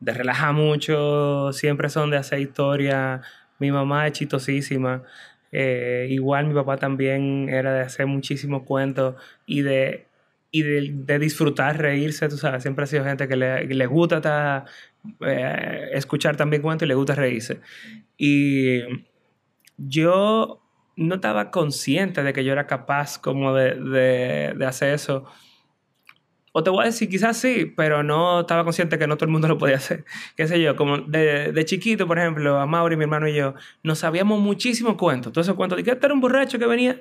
[0.00, 3.20] de relajar mucho, siempre son de hacer historia.
[3.58, 5.02] Mi mamá es chistosísima.
[5.50, 10.06] eh, igual mi papá también era de hacer muchísimos cuentos y de,
[10.50, 12.62] y de, de disfrutar, reírse, tú sabes.
[12.62, 14.64] Siempre ha sido gente que le, le gusta ta-
[15.26, 17.60] eh, escuchar también cuentos y le gusta reírse.
[18.16, 18.80] Y
[19.76, 20.61] yo
[20.96, 25.24] no estaba consciente de que yo era capaz como de, de, de hacer eso.
[26.54, 29.32] O te voy a decir, quizás sí, pero no estaba consciente que no todo el
[29.32, 30.04] mundo lo podía hacer.
[30.36, 33.54] Qué sé yo, como de, de chiquito, por ejemplo, a Mauri, mi hermano y yo,
[33.82, 35.32] nos sabíamos muchísimos cuentos.
[35.32, 36.98] Todos esos cuentos de que este era un borracho que venía.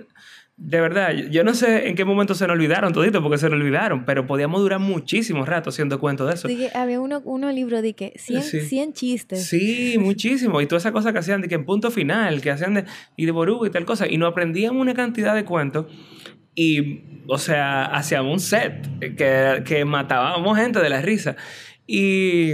[0.57, 3.59] De verdad, yo- no sé en qué momento se nos olvidaron toditos, porque se nos
[3.59, 6.47] olvidaron, pero podíamos durar muchísimo rato haciendo cuentos de eso.
[6.47, 8.59] Que había uno, uno libro de que 100, Sí.
[8.61, 9.47] 100 chistes.
[9.47, 10.61] Sí, muchísimo.
[10.61, 12.85] Y todas esas cosas que hacían de que en punto final, que hacían de,
[13.17, 14.07] y de Borugo y tal cosa.
[14.07, 15.87] Y nos aprendíamos una cantidad de cuentos.
[16.53, 18.87] Y, o sea, hacíamos un set
[19.17, 21.35] que, que matábamos gente de la risa.
[21.87, 22.53] Y,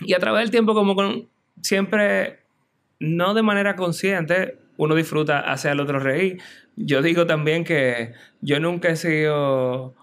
[0.00, 1.28] y a través del tiempo, como con
[1.60, 2.38] siempre,
[3.00, 6.40] no de manera consciente, uno disfruta hacer al otro reír.
[6.76, 9.94] Yo digo también que yo nunca he sido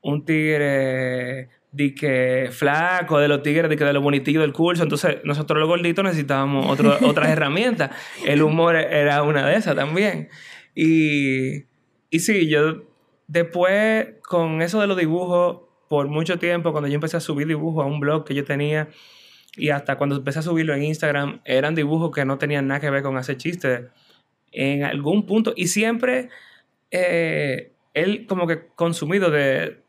[0.00, 4.84] un tigre de que flaco, de los tigres, de que de los bonitillos del curso.
[4.84, 7.90] Entonces, nosotros los gorditos necesitábamos otro- otras herramientas.
[8.24, 10.28] El humor era una de esas también.
[10.76, 11.64] Y,
[12.10, 12.84] y sí, yo
[13.26, 17.82] después, con eso de los dibujos, por mucho tiempo, cuando yo empecé a subir dibujos
[17.84, 18.88] a un blog que yo tenía,
[19.56, 22.90] y hasta cuando empecé a subirlo en Instagram, eran dibujos que no tenían nada que
[22.90, 23.82] ver con hacer chistes
[24.54, 25.52] en algún punto.
[25.56, 26.28] Y siempre
[26.90, 29.84] eh, él como que consumido de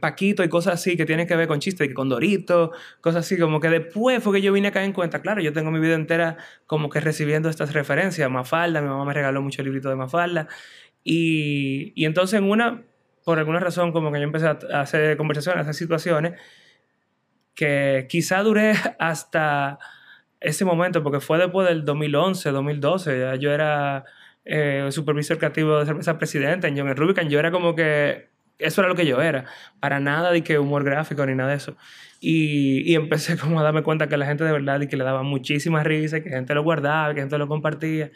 [0.00, 3.60] Paquito y cosas así que tienen que ver con chistes, con Dorito, cosas así, como
[3.60, 5.94] que después fue que yo vine a caer en cuenta, claro, yo tengo mi vida
[5.94, 10.48] entera como que recibiendo estas referencias, Mafalda, mi mamá me regaló mucho librito de Mafalda,
[11.04, 12.82] y, y entonces en una,
[13.24, 16.32] por alguna razón, como que yo empecé a hacer conversaciones, a hacer situaciones,
[17.54, 19.78] que quizá duré hasta
[20.48, 24.04] ese momento, porque fue después del 2011, 2012, ya yo era
[24.44, 28.28] eh, supervisor creativo de cerveza presidente en John Rubicon, yo era como que
[28.58, 29.44] eso era lo que yo era,
[29.80, 31.76] para nada de que humor gráfico ni nada de eso.
[32.20, 35.04] Y, y empecé como a darme cuenta que la gente de verdad y que le
[35.04, 38.10] daba muchísima risa, que gente lo guardaba, que gente lo compartía.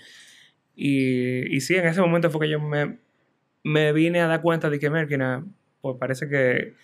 [0.74, 2.98] Y, y sí, en ese momento fue que yo me,
[3.64, 5.44] me vine a dar cuenta de que, Merkina,
[5.80, 6.74] pues parece que,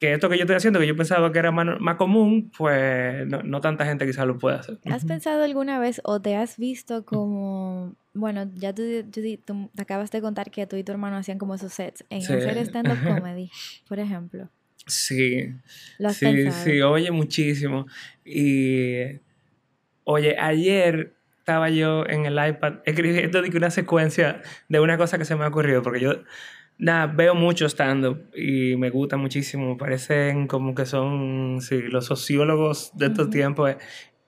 [0.00, 3.26] que esto que yo estoy haciendo, que yo pensaba que era más, más común, pues
[3.28, 4.78] no, no tanta gente quizás lo pueda hacer.
[4.90, 8.82] ¿Has pensado alguna vez o te has visto como, bueno, ya tú,
[9.12, 12.04] tú tú te acabas de contar que tú y tu hermano hacían como esos sets
[12.08, 12.32] en Sí.
[12.32, 13.50] hacer stand-up comedy,
[13.88, 14.48] por ejemplo?
[14.86, 15.52] Sí,
[15.98, 16.64] ¿Lo has sí, pensado?
[16.64, 17.86] sí, oye muchísimo.
[18.24, 19.20] Y,
[20.04, 25.36] oye, ayer estaba yo en el iPad escribiendo una secuencia de una cosa que se
[25.36, 26.22] me ha ocurrido, porque yo,
[26.80, 32.06] nada, veo mucho stand-up y me gusta muchísimo, me parecen como que son, sí, los
[32.06, 33.74] sociólogos de estos tiempos.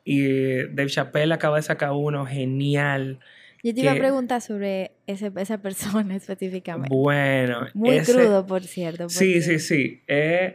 [0.05, 3.21] Y Dave Chappelle acaba de sacar uno genial.
[3.62, 6.95] Yo te iba a preguntar sobre ese, esa persona específicamente.
[6.95, 9.09] Bueno, Muy ese- crudo, por cierto.
[9.09, 10.03] Sí, sí, sí.
[10.07, 10.55] Es,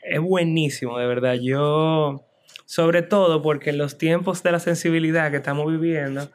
[0.00, 1.34] es buenísimo, de verdad.
[1.40, 2.26] Yo,
[2.66, 6.30] sobre todo porque en los tiempos de la sensibilidad que estamos viviendo,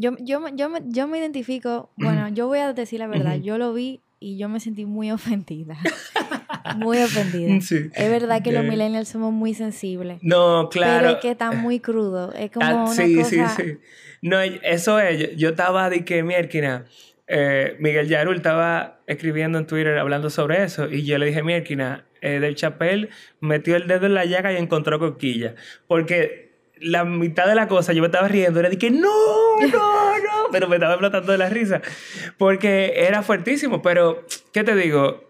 [0.00, 3.36] Yo, yo, me- yo, me, yo me identifico, bueno, yo voy a decir la verdad,
[3.36, 5.76] yo lo vi y yo me sentí muy ofendida.
[6.76, 7.60] muy ofendida.
[7.60, 7.88] Sí.
[7.94, 10.18] Es verdad que los millennials somos muy sensibles.
[10.22, 11.00] no, claro.
[11.00, 12.32] Pero es que está muy crudo.
[12.34, 13.48] Es como Ah, una sí, cosa...
[13.48, 13.78] sí, sí.
[14.22, 15.36] No, eso es.
[15.36, 16.84] Yo, estaba de que, mierquina,
[17.26, 22.04] eh, Miguel Yarul estaba escribiendo en Twitter hablando sobre eso y yo le dije, mierquina,
[22.20, 23.08] eh, Del Chapel
[23.40, 25.54] metió el dedo en la llaga y encontró coquilla.
[25.86, 26.50] Porque
[26.82, 29.08] la mitad de la cosa yo me estaba riendo, era de que no,
[29.72, 31.80] no, no, pero me estaba explotando de la risa.
[32.38, 35.24] Porque era fuertísimo, pero, ¿qué te digo?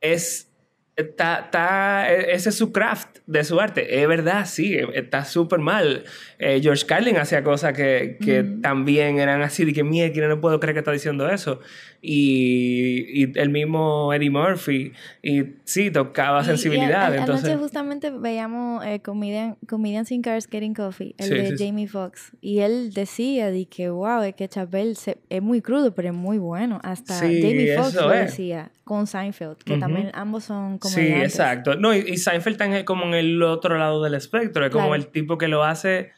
[0.00, 0.48] Es
[0.94, 4.02] Está, está, e- ese es su craft de su arte.
[4.02, 6.04] Es verdad, sí, e- está súper mal.
[6.38, 8.60] Eh, George Carlin hacía cosas que, que Mm.
[8.60, 11.60] también eran así, de que mierda, no puedo creer que está diciendo eso.
[12.04, 17.04] Y, y el mismo Eddie Murphy, y sí, tocaba Y- y sensibilidad.
[17.04, 21.34] a- a- entonces, Anoche justamente veíamos eh, Comedian, Comedians in Cars Getting Coffee, el Sí,
[21.34, 21.66] de sí, sí.
[21.66, 22.32] Jamie Foxx.
[22.40, 26.14] Y él decía de que, wow, es que Chappelle se- es muy crudo, pero es
[26.14, 26.80] muy bueno.
[26.82, 28.30] Hasta Sí, Jamie Foxx lo es.
[28.32, 29.80] decía con Seinfeld, que Ujú.
[29.80, 31.34] también ambos son Sí, comediantes.
[31.34, 31.76] exacto.
[31.76, 34.66] No, y, y Seinfeld está en- como en el otro lado del espectro.
[34.66, 35.02] Es como Claro.
[35.02, 36.10] el tipo que lo hace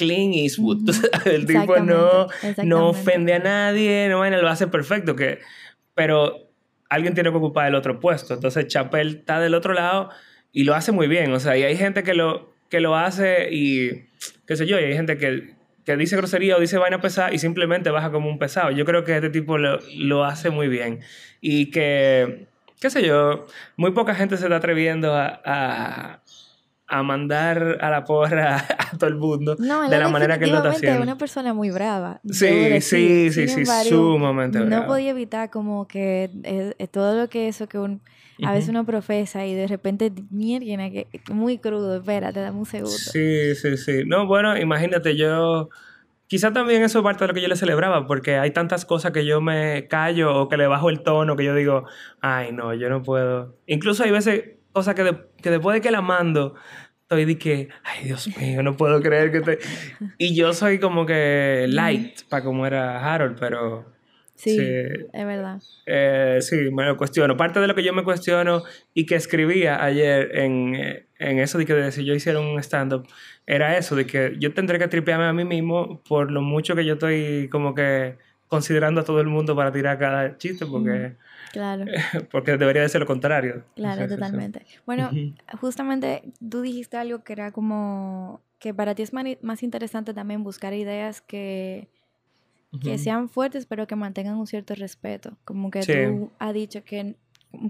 [0.00, 0.90] Clean Eastwood.
[0.90, 2.26] sabes, El tipo no,
[2.64, 5.14] no ofende a nadie, no bueno, lo hace perfecto.
[5.14, 5.38] Que,
[5.94, 6.50] pero
[6.88, 8.34] alguien tiene que ocupar el otro puesto.
[8.34, 10.10] Entonces Chappelle está del otro lado
[10.52, 11.32] y lo hace muy bien.
[11.32, 14.06] O sea, y hay gente que lo, que lo hace y
[14.46, 17.38] qué sé yo, y hay gente que, que dice grosería o dice vaina pesada y
[17.38, 18.70] simplemente baja como un pesado.
[18.70, 21.00] Yo creo que este tipo lo, lo hace muy bien.
[21.40, 22.46] Y que,
[22.80, 26.19] qué sé yo, muy poca gente se está atreviendo a, a,
[26.90, 28.56] a mandar a la porra
[28.92, 31.02] a todo el mundo No, de la es manera que él lo está haciendo.
[31.02, 32.20] una persona muy brava.
[32.28, 33.30] Sí, decir.
[33.30, 34.86] sí, sí, sí, embargo, sumamente No brava.
[34.86, 38.00] podía evitar como que eh, eh, todo lo que eso que un,
[38.42, 38.78] a veces Ujú.
[38.78, 42.90] uno profesa y de repente, mierda, que muy crudo, espérate, dame un segundo.
[42.90, 44.02] Sí, sí, sí.
[44.06, 45.68] No, bueno, imagínate, yo...
[46.26, 49.10] Quizá también eso es parte de lo que yo le celebraba, porque hay tantas cosas
[49.10, 51.86] que yo me callo o que le bajo el tono, que yo digo,
[52.20, 53.56] ay, no, yo no puedo.
[53.66, 56.54] Incluso hay veces cosas que, de- que después de que la mando,
[57.02, 59.58] estoy de que, ay, Dios mío, no puedo creer que estoy...
[60.18, 63.92] Y yo soy como que light para como era Harold, pero...
[64.36, 64.62] Sí, Sí.
[65.12, 65.60] es verdad.
[65.84, 67.36] Eh, sí, me lo cuestiono.
[67.36, 68.62] Parte de lo que yo me cuestiono
[68.94, 72.58] y que escribía ayer en, eh, en eso de que de si yo hiciera un
[72.60, 73.06] stand-up,
[73.46, 76.86] era eso, de que yo tendré que tripearme a mí mismo por lo mucho que
[76.86, 78.16] yo estoy como que
[78.48, 81.16] considerando a todo el mundo para tirar cada chiste, porque,
[81.52, 81.84] Claro,
[82.30, 83.64] porque debería de ser lo contrario.
[83.76, 84.14] claro, Sí, sí, sí.
[84.20, 84.66] totalmente.
[84.86, 85.10] Bueno,
[85.60, 90.74] justamente tú dijiste algo que era como que para ti es más interesante también buscar
[90.74, 91.88] ideas que,
[92.82, 95.36] que sean fuertes pero que mantengan un cierto respeto.
[95.44, 95.92] Como que Sí.
[95.92, 97.16] tú has dicho que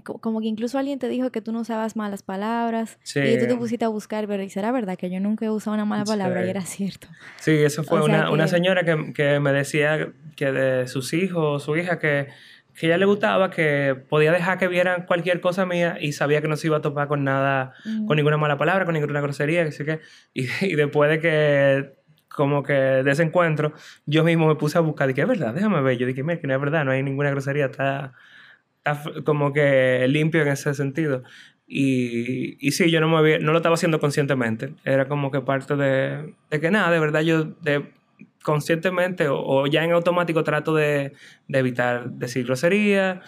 [0.03, 3.19] co- como que incluso alguien te dijo que tú no usabas malas palabras Sí.
[3.21, 5.73] y tú te pusiste a buscar, pero ¿y será verdad que yo nunca he usado
[5.73, 6.41] una mala palabra?
[6.41, 6.47] Sí.
[6.47, 7.07] Y era cierto.
[7.37, 10.87] Sí, eso fue O sea una, una que- señora que, que me decía que de
[10.87, 12.27] sus hijos o su hija que,
[12.79, 16.47] que ella le gustaba, que podía dejar que vieran cualquier cosa mía y sabía que
[16.47, 18.05] no se iba a topar con nada, Mm.
[18.07, 19.99] con ninguna mala palabra, con ninguna grosería, que sé qué.
[20.33, 21.93] Y, y después de que,
[22.29, 23.73] como que de ese encuentro,
[24.05, 25.97] yo mismo me puse a buscar, que es verdad, déjame ver.
[25.97, 28.13] Yo dije, mira, que no es verdad, no hay ninguna grosería, está,
[28.83, 31.23] está como que limpio en ese sentido.
[31.67, 34.73] Y, y sí, yo no, me había- no lo estaba haciendo conscientemente.
[34.83, 37.91] Era como que parte de, de que nada, de verdad yo de,
[38.43, 41.13] conscientemente o, o ya en automático trato de,
[41.47, 43.21] de evitar decir grosería,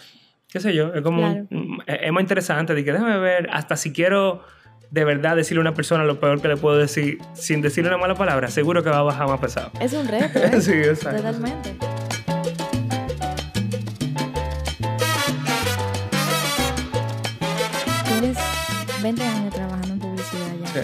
[0.48, 0.92] qué sé yo.
[0.94, 4.42] Es como un- un- es es más interesante de que déjame ver, hasta si quiero
[4.90, 7.98] de verdad decirle a una persona lo peor que le puedo decir sin decirle una
[7.98, 9.70] mala palabra, seguro que va a bajar más pesado.
[9.80, 10.60] Es un reto, ¿eh?
[10.60, 11.22] sí, exacto.
[11.22, 11.76] Totalmente.
[18.06, 18.38] Tienes
[19.02, 20.66] 20 años trabajando en publicidad ya.
[20.68, 20.80] Sí.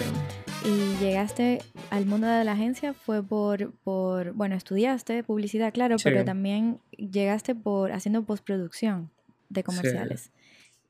[1.21, 1.59] Llegaste
[1.91, 6.05] al mundo de la agencia fue por, por bueno, estudiaste publicidad, claro, Sí.
[6.05, 9.11] pero también llegaste por haciendo postproducción
[9.47, 10.31] de comerciales.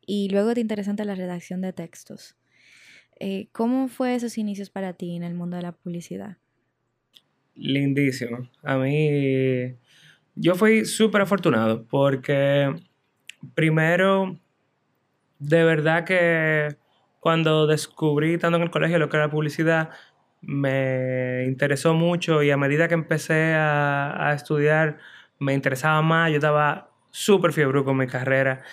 [0.05, 2.37] Y luego te interesaste la redacción de textos.
[3.19, 6.37] Eh, ¿Cómo fue esos inicios para ti en el mundo de la publicidad?
[7.53, 8.49] Lindísimo.
[8.63, 9.75] A mí,
[10.35, 12.73] yo fui súper afortunado porque
[13.53, 14.39] primero,
[15.39, 16.77] de verdad que
[17.19, 19.89] cuando descubrí, estando en el colegio, lo que era publicidad,
[20.41, 24.97] me interesó mucho y a medida que empecé a, a estudiar,
[25.39, 28.63] me interesaba más, yo estaba súper fiebre con mi carrera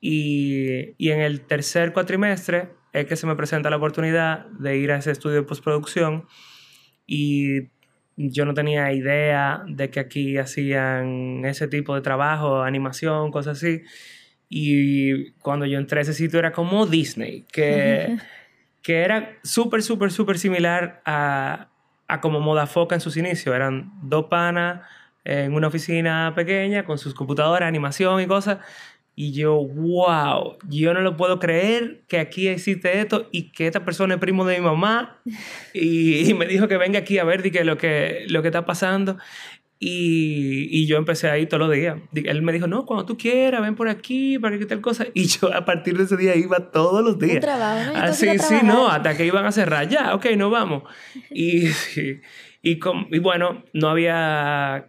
[0.00, 4.92] y, y en el tercer cuatrimestre es que se me presenta la oportunidad de ir
[4.92, 6.26] a ese estudio de postproducción
[7.06, 7.68] y
[8.16, 13.82] yo no tenía idea de que aquí hacían ese tipo de trabajo, animación, cosas así.
[14.48, 18.18] Y cuando yo entré a ese sitio era como Disney, que,
[18.82, 21.68] que era súper, súper, súper similar a,
[22.08, 23.54] a como Moda Foca en sus inicios.
[23.54, 24.80] Eran dos panas
[25.24, 28.58] en una oficina pequeña con sus computadoras, animación y cosas.
[29.14, 33.84] Y yo, wow, yo no lo puedo creer que aquí existe esto y que esta
[33.84, 35.20] persona es primo de mi mamá.
[35.74, 38.48] Y, y me dijo que venga aquí a ver di que lo, que, lo que
[38.48, 39.18] está pasando.
[39.80, 41.98] Y, y yo empecé ahí todos los días.
[42.12, 45.06] Él me dijo, no, cuando tú quieras, ven por aquí, para que tal cosa.
[45.14, 47.40] Y yo a partir de ese día iba todos los Un días.
[47.40, 47.98] trabajo, ¿no?
[48.00, 49.88] Así, ir a sí, no, hasta que iban a cerrar.
[49.88, 50.82] Ya, ok, nos vamos.
[51.30, 52.20] Y, sí,
[52.62, 54.88] y, com- y bueno, no había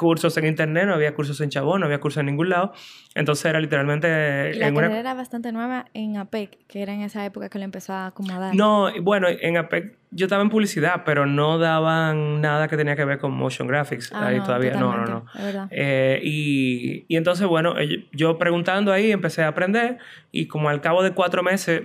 [0.00, 2.72] cursos en internet, no había cursos en Chabón, no había cursos en ningún lado.
[3.14, 6.94] Entonces era literalmente Y la en una- carrera era bastante nueva en APEC, que era
[6.94, 8.54] en esa época que lo empezó a acomodar.
[8.54, 13.04] No, bueno, en APEC yo estaba en publicidad, pero no daban nada que tenía que
[13.04, 14.10] ver con motion graphics.
[14.14, 15.24] Ah, ahí no, todavía, no, no, no.
[15.38, 15.68] Es verdad.
[15.70, 19.98] Eh, y, y entonces, bueno, eh, yo preguntando ahí empecé a aprender
[20.32, 21.82] y como al cabo de cuatro meses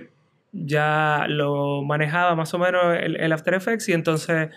[0.52, 4.48] ya lo manejaba más o menos el, el After Effects y entonces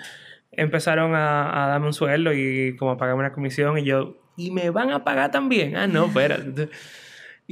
[0.59, 4.51] empezaron a, a darme un sueldo y como a pagarme una comisión y yo, ¿y
[4.51, 5.75] me van a pagar también?
[5.75, 6.69] Ah, no, espérate.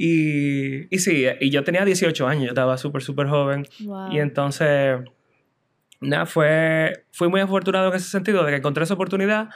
[0.00, 3.66] Y, y sí, y yo tenía 18 años, yo estaba súper, súper joven.
[3.80, 4.12] Wow.
[4.12, 5.00] Y entonces,
[6.00, 9.48] nada, fue, fui muy afortunado en ese sentido de que encontré esa oportunidad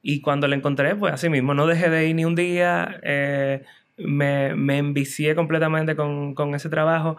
[0.00, 3.64] y cuando la encontré, pues así mismo, no dejé de ir ni un día, eh,
[3.96, 7.16] me, me envicié completamente con, con ese trabajo,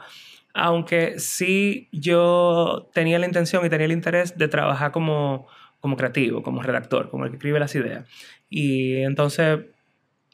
[0.54, 5.47] aunque sí yo tenía la intención y tenía el interés de trabajar como,
[5.80, 8.06] como creativo, como redactor, como el que escribe las ideas.
[8.50, 9.60] Y entonces,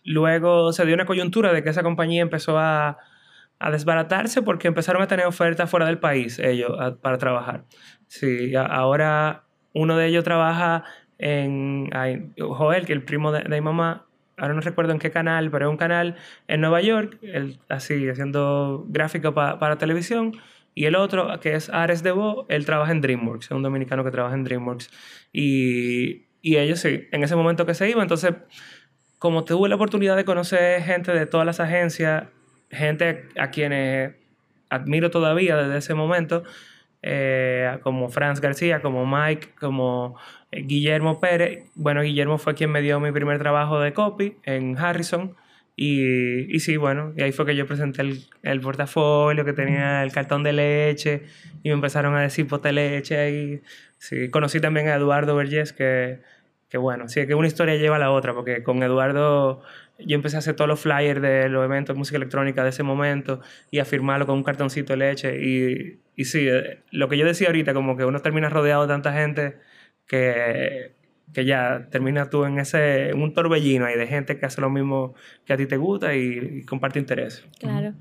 [0.04, 2.98] luego se dio una coyuntura de que esa compañía empezó a
[3.58, 7.64] a desbaratarse porque empezaron a tener ofertas fuera del país ellos a- para trabajar.
[8.08, 10.84] Sí, a- ahora uno de ellos trabaja
[11.20, 14.06] en ay, Joel, que el primo de, de mi mamá,
[14.36, 16.18] ahora no recuerdo en qué canal, pero es un canal
[16.50, 20.34] en Nueva York, él así haciendo gráfico pa- para televisión.
[20.74, 24.04] Y el otro, que es Ares de Bo, él trabaja en DreamWorks, es un dominicano
[24.04, 24.92] que trabaja en DreamWorks.
[25.38, 28.36] Y, y ellos sí, en ese momento que se iba, entonces
[29.20, 32.28] como tuve la oportunidad de conocer gente de todas las agencias,
[32.70, 34.14] gente a quienes
[34.70, 36.44] admiro todavía desde ese momento,
[37.02, 40.18] eh, como Franz García, como Mike, como
[40.52, 41.66] eh, Guillermo Pérez.
[41.76, 45.36] Bueno, Guillermo fue quien me dio mi primer trabajo de copy en Harrison.
[45.76, 50.04] Y, y sí, bueno, y ahí fue que yo presenté el, el portafolio, que tenía
[50.04, 51.24] el cartón de leche,
[51.64, 53.62] y me empezaron a decir pote leche ahí.
[53.98, 56.20] Sí, conocí también a Eduardo Vergés, que,
[56.70, 59.62] que bueno, sí, que una historia lleva a la otra, porque con Eduardo
[60.00, 62.84] yo empecé a hacer todos los flyers de los eventos de música electrónica de ese
[62.84, 65.40] momento y a firmarlo con un cartoncito de leche.
[65.42, 68.88] Y, y sí, eh, lo que yo decía ahorita, como que uno termina rodeado de
[68.90, 69.58] tanta gente
[70.06, 70.92] que,
[71.34, 74.70] que ya terminas tú en ese en un torbellino ahí de gente que hace lo
[74.70, 77.46] mismo que a ti te gusta y, y comparte intereses.
[77.60, 77.94] Claro.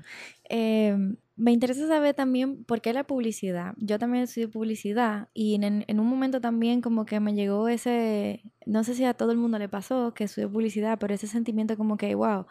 [0.49, 0.97] Eh,
[1.37, 3.73] me interesa saber también por qué la publicidad.
[3.77, 8.41] Yo también estudio publicidad y en, en un momento también como que me llegó ese,
[8.65, 11.75] no sé si a todo el mundo le pasó que estudió publicidad, pero ese sentimiento
[11.75, 12.45] como que, wow,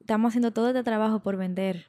[0.00, 1.86] estamos haciendo todo este trabajo por vender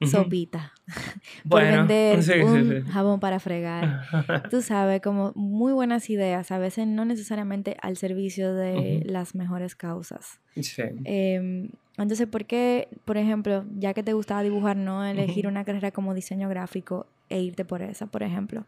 [0.00, 0.10] Ujú.
[0.10, 0.72] sopita,
[1.48, 2.90] por Bueno, vender sí, sí, un sí.
[2.92, 4.02] jabón para fregar.
[4.50, 9.12] Tú sabes, como muy buenas ideas, a veces no necesariamente al servicio de Ujú.
[9.12, 10.40] las mejores causas.
[10.54, 10.82] Sí.
[11.04, 11.70] Em,
[12.02, 16.14] entonces, ¿por qué, por ejemplo, ya que te gustaba dibujar, no elegir una carrera como
[16.14, 18.64] diseño gráfico e irte por esa, por ejemplo?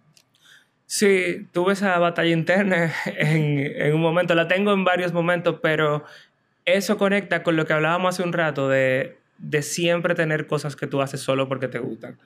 [0.86, 6.04] Sí, tuve esa batalla interna en, en un momento, la tengo en varios momentos, pero
[6.64, 10.86] eso conecta con lo que hablábamos hace un rato de, de siempre tener cosas que
[10.86, 12.18] tú haces solo porque te gustan.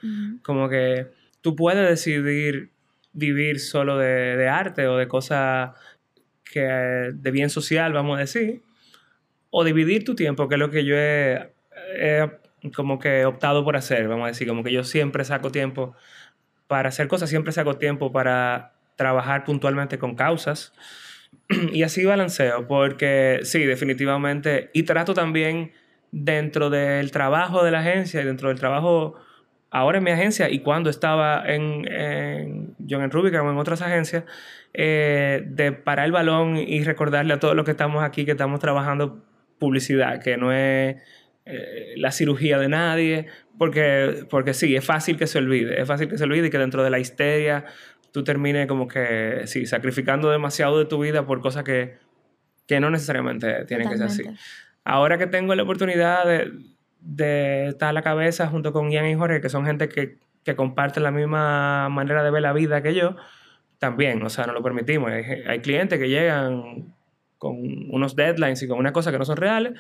[0.43, 1.09] Como que
[1.41, 2.71] tú puedes decidir
[3.13, 5.71] vivir solo de, de arte o de cosas
[6.45, 8.63] que de bien social, vamos a decir,
[9.57, 11.53] o dividir tu tiempo, que es lo que yo he,
[11.97, 12.29] he
[12.75, 15.95] como que optado por hacer, vamos a decir, como que yo siempre saco tiempo
[16.67, 20.73] para hacer cosas, siempre saco tiempo para trabajar puntualmente con causas.
[21.73, 25.71] Y así balanceo, porque sí, definitivamente, y trato también
[26.11, 29.15] dentro del trabajo de la agencia y dentro del trabajo
[29.71, 34.25] ahora en mi agencia y cuando estaba en, en John Rubicam o en otras agencias,
[34.73, 38.59] eh, de parar el balón y recordarle a todos los que estamos aquí que estamos
[38.59, 39.23] trabajando
[39.59, 40.97] publicidad, que no es
[41.47, 43.27] eh, la cirugía de nadie,
[43.59, 46.59] porque, porque sí, es fácil que se olvide, es fácil que se olvide y que
[46.59, 47.65] dentro de la histeria
[48.13, 51.97] tú termines como que, sí, sacrificando demasiado de tu vida por cosas que,
[52.67, 54.23] que no necesariamente tienen que ser así.
[54.85, 56.53] Ahora que tengo la oportunidad de,
[57.01, 60.57] de estar a la cabeza junto con Ian y Jorge, que son gente que, que
[60.57, 63.17] comparten la misma manera de ver la vida que yo,
[63.79, 65.11] también, o sea, no lo permitimos.
[65.11, 66.94] Hay, hay clientes que llegan
[67.45, 67.57] con
[67.91, 69.75] unos deadlines y con unas cosas que no son reales.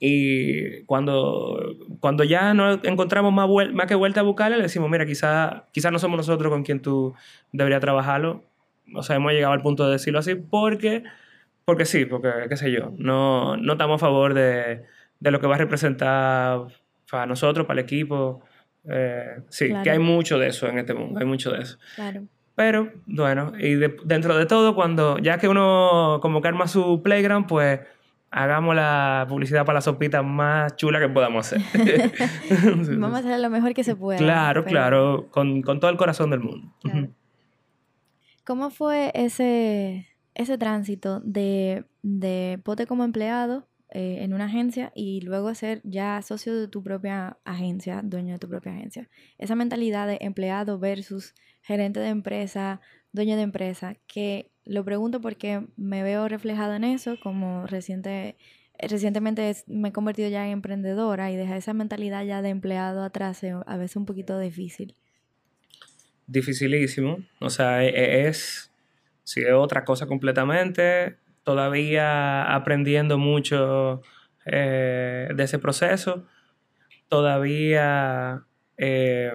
[0.00, 1.60] Y cuando,
[1.98, 5.90] cuando ya no encontramos más, más que vuelta a buscarle, le decimos, mira, quizá, quizá
[5.90, 7.14] no somos nosotros con quien tú
[7.52, 8.44] deberías trabajarlo.
[8.94, 11.02] O sea, hemos llegado al punto de decirlo así porque,
[11.64, 14.84] porque sí, porque, qué sé yo, no, no estamos a favor de,
[15.18, 16.60] de lo que va a representar
[17.10, 18.40] para nosotros, para el equipo.
[18.88, 19.82] Eh, sí, Claro.
[19.82, 21.76] que hay mucho de eso en este mundo, hay mucho de eso.
[21.96, 22.22] Claro.
[22.58, 27.00] Pero bueno, y de- dentro de todo, cuando ya que uno como que arma su
[27.04, 27.78] playground, pues
[28.32, 31.62] hagamos la publicidad para la sopita más chula que podamos hacer.
[32.98, 34.18] Vamos a hacer lo mejor que se pueda.
[34.18, 36.74] Claro, pero- claro, con, con todo el corazón del mundo.
[36.82, 37.08] Claro.
[38.44, 45.20] ¿Cómo fue ese, ese tránsito de, de pote como empleado eh, en una agencia y
[45.20, 49.08] luego ser ya socio de tu propia agencia, dueño de tu propia agencia.
[49.38, 51.34] Esa mentalidad de empleado versus
[51.68, 52.80] gerente de empresa,
[53.12, 58.36] dueño de empresa, que lo pregunto porque me veo reflejada en eso, como reciente,
[58.78, 63.44] recientemente me he convertido ya en emprendedora y dejar esa mentalidad ya de empleado atrás
[63.44, 64.96] es a veces un poquito difícil.
[66.26, 67.18] dificilísimo.
[67.40, 68.70] O sea, e- e- es,
[69.24, 71.16] es otra cosa completamente.
[71.44, 74.02] Todavía aprendiendo mucho
[74.46, 76.26] eh, de ese proceso.
[77.08, 78.44] Todavía,
[78.76, 79.32] eh,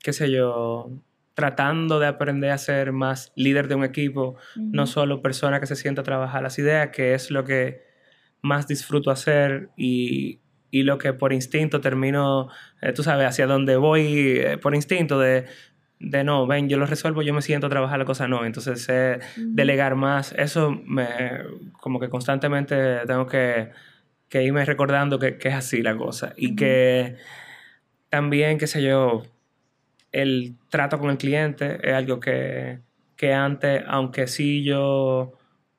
[0.00, 0.90] qué sé yo,
[1.34, 5.76] tratando de aprender a ser más líder de un equipo, no solo persona que se
[5.76, 7.82] sienta a trabajar las ideas, que es lo que
[8.42, 12.48] más disfruto hacer y, y lo que por instinto termino,
[12.80, 15.46] eh, tú sabes, hacia dónde voy eh, por instinto de,
[15.98, 18.44] de no, ven, yo lo resuelvo, yo me siento a trabajar la cosa, no.
[18.44, 21.06] Entonces, eh, delegar más, eso me,
[21.72, 23.70] como que constantemente tengo que,
[24.28, 26.32] que irme recordando que, que es así la cosa.
[26.36, 27.16] Y que
[28.08, 29.22] también, qué sé yo,
[30.12, 32.80] el trato con el cliente es algo que,
[33.16, 35.32] que antes, aunque sí yo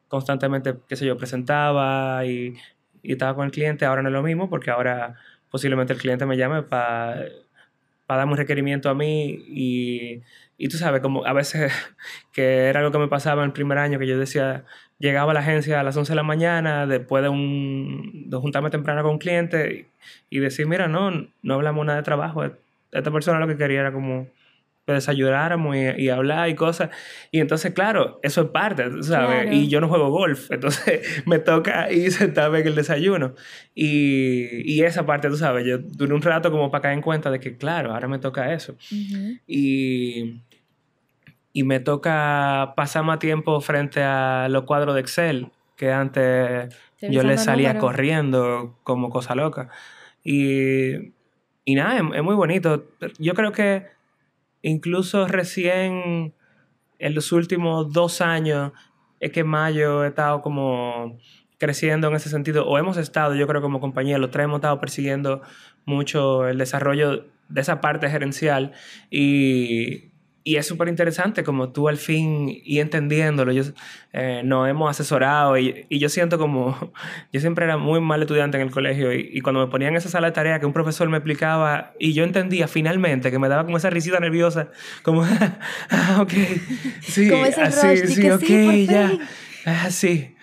[0.08, 2.56] constantemente, qué sé yo, presentaba y,
[3.02, 5.16] y estaba con el cliente, ahora no es lo mismo porque ahora
[5.50, 7.26] posiblemente el cliente me llame para
[8.08, 10.22] darme un requerimiento a mí y,
[10.58, 11.72] y tú sabes, como a veces
[12.34, 14.66] que era algo que me pasaba en el primer año, que yo decía,
[15.00, 18.70] llegaba a la agencia a las 11 de la mañana, después de, un, de juntarme
[18.70, 19.88] temprano con un cliente
[20.30, 21.12] y, y decir, mira, no,
[21.42, 22.44] no hablamos nada de trabajo,
[22.92, 24.28] esta persona lo que quería era como
[24.86, 26.90] que desayunáramos y, y hablar y cosas.
[27.32, 29.44] Y entonces, claro, eso es parte, ¿sabes?
[29.44, 29.54] Claro.
[29.54, 33.36] Y yo no juego golf, entonces me toca ir sentarme en el desayuno.
[33.76, 37.30] Y, y esa parte, tú sabes, yo duré un rato como para caer en cuenta
[37.30, 38.74] de que, claro, ahora me toca eso.
[38.92, 39.38] Ujú.
[39.46, 40.42] Y,
[41.54, 47.08] y me toca pasar más tiempo frente a los cuadros de Excel, que antes yo
[47.22, 47.82] le Revisando salía números.
[47.92, 49.70] corriendo como cosa loca.
[50.24, 51.12] Y,
[51.66, 52.86] y nada, es, muy bonito.
[53.20, 53.88] Yo creo que
[54.62, 56.34] incluso recién
[57.00, 58.72] en los últimos dos años
[59.20, 61.18] es que más yo he estado como
[61.58, 64.80] creciendo en ese sentido, o hemos estado, yo creo como compañía, los tres hemos estado
[64.80, 65.44] persiguiendo
[65.86, 68.74] mucho el desarrollo de esa parte gerencial
[69.12, 70.11] y,
[70.44, 73.64] y es súper interesante como tú al fin y entendiéndolo, yo,
[74.14, 76.92] eh, nos hemos asesorado y, y yo siento como,
[77.34, 79.98] yo siempre era muy mal estudiante en el colegio y, y cuando me ponían en
[79.98, 83.50] esa sala de tarea que un profesor me explicaba y yo entendía finalmente que me
[83.50, 84.70] daba como esa risita nerviosa,
[85.04, 85.24] como,
[85.90, 86.34] ah, ok,
[87.02, 89.22] sí, Como ese así, rush sí, que ok, sí, ya, fin.
[89.66, 90.36] ah, sí.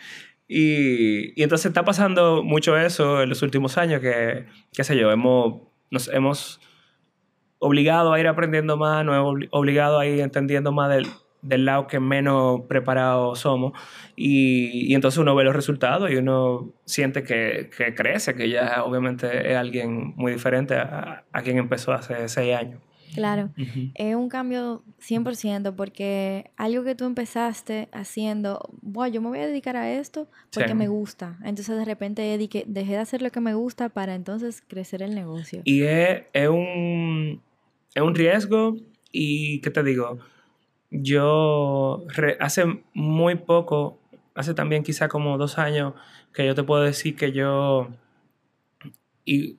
[0.46, 5.10] Y, y entonces está pasando mucho eso en los últimos años que, qué sé yo,
[5.10, 6.60] hemos, nos hemos
[7.58, 11.06] obligado a ir aprendiendo más, nos hemos obli- obligado a ir entendiendo más del,
[11.42, 13.72] del lado que menos preparados somos
[14.16, 18.82] y, y entonces uno ve los resultados y uno siente que, que crece, que ya
[18.84, 22.80] obviamente es alguien muy diferente a, a quien empezó hace seis años.
[23.14, 23.48] Claro.
[23.94, 29.46] Es un cambio 100% porque algo que tú empezaste haciendo, wow, yo me voy a
[29.46, 30.74] dedicar a esto porque Sí.
[30.74, 31.38] me gusta.
[31.42, 35.14] Entonces de repente dediqué- dejé de hacer lo que me gusta para entonces crecer el
[35.14, 35.62] negocio.
[35.64, 37.40] Y es, es un,
[37.98, 38.76] es un riesgo
[39.12, 40.18] y, ¿qué te digo?
[40.90, 42.04] Yo
[42.40, 43.98] hace muy poco,
[44.34, 45.94] hace también quizá como dos años,
[46.32, 47.88] que yo te puedo decir que yo
[49.24, 49.58] y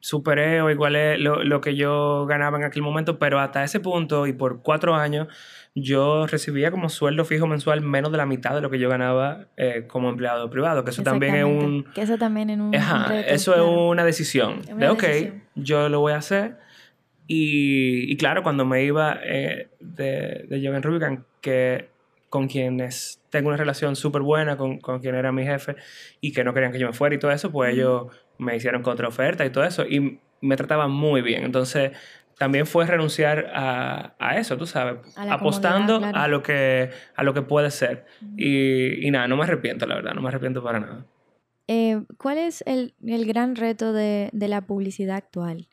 [0.00, 4.26] superé o igualé lo, lo que yo ganaba en aquel momento, pero hasta ese punto
[4.26, 5.28] y por cuatro años
[5.74, 9.46] yo recibía como sueldo fijo mensual menos de la mitad de lo que yo ganaba
[9.56, 11.84] eh, como empleado privado, que eso también es un...
[11.94, 13.70] Que eso también en un Ajá, reto, eso claro.
[13.70, 14.60] es una decisión.
[14.60, 15.42] Es una de, ok, decisión.
[15.54, 16.56] yo lo voy a hacer.
[17.32, 21.88] Y, y claro, cuando me iba eh, de, de Joven Rubicon, que
[22.28, 25.76] con quienes tengo una relación súper buena, con, con quien era mi jefe,
[26.20, 28.08] y que no querían que yo me fuera y todo eso, pues ellos
[28.38, 31.44] me hicieron contraoferta y todo eso, y me trataban muy bien.
[31.44, 31.92] Entonces,
[32.36, 36.18] también fue renunciar a, a eso, tú sabes, apostando claro.
[36.18, 38.06] a, lo que, a lo que puede ser.
[38.36, 41.06] Y, y nada, no me arrepiento, la verdad, no me arrepiento para nada.
[41.68, 45.68] Eh, ¿Cuál es el, el gran reto de, de la publicidad actual?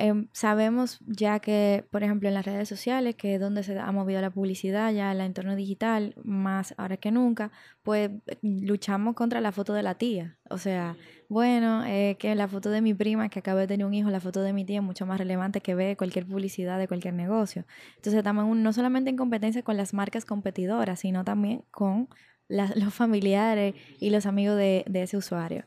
[0.00, 3.90] Em, sabemos ya que, por ejemplo, en las redes sociales, que es donde se ha
[3.90, 7.50] movido la publicidad, ya el entorno digital, más ahora que nunca,
[7.82, 8.08] pues
[8.40, 10.38] luchamos contra la foto de la tía.
[10.50, 10.96] O sea,
[11.28, 14.20] bueno, eh, que la foto de mi prima que acaba de tener un hijo, la
[14.20, 17.66] foto de mi tía es mucho más relevante que ver cualquier publicidad de cualquier negocio.
[17.96, 22.08] Entonces estamos en no solamente en competencia con las marcas competidoras, sino también con
[22.48, 25.64] los familiares y los amigos de ese usuario.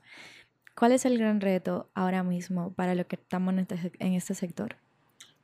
[0.82, 4.34] ¿Cuál es el gran reto ahora mismo para lo que estamos en este, en este
[4.34, 4.78] sector?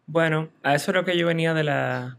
[0.08, 2.18] Bueno, a eso es lo que yo venía de la,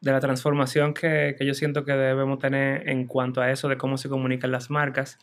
[0.00, 3.76] de la transformación que, que yo siento que debemos tener en cuanto a eso de
[3.76, 5.18] cómo se comunican las marcas.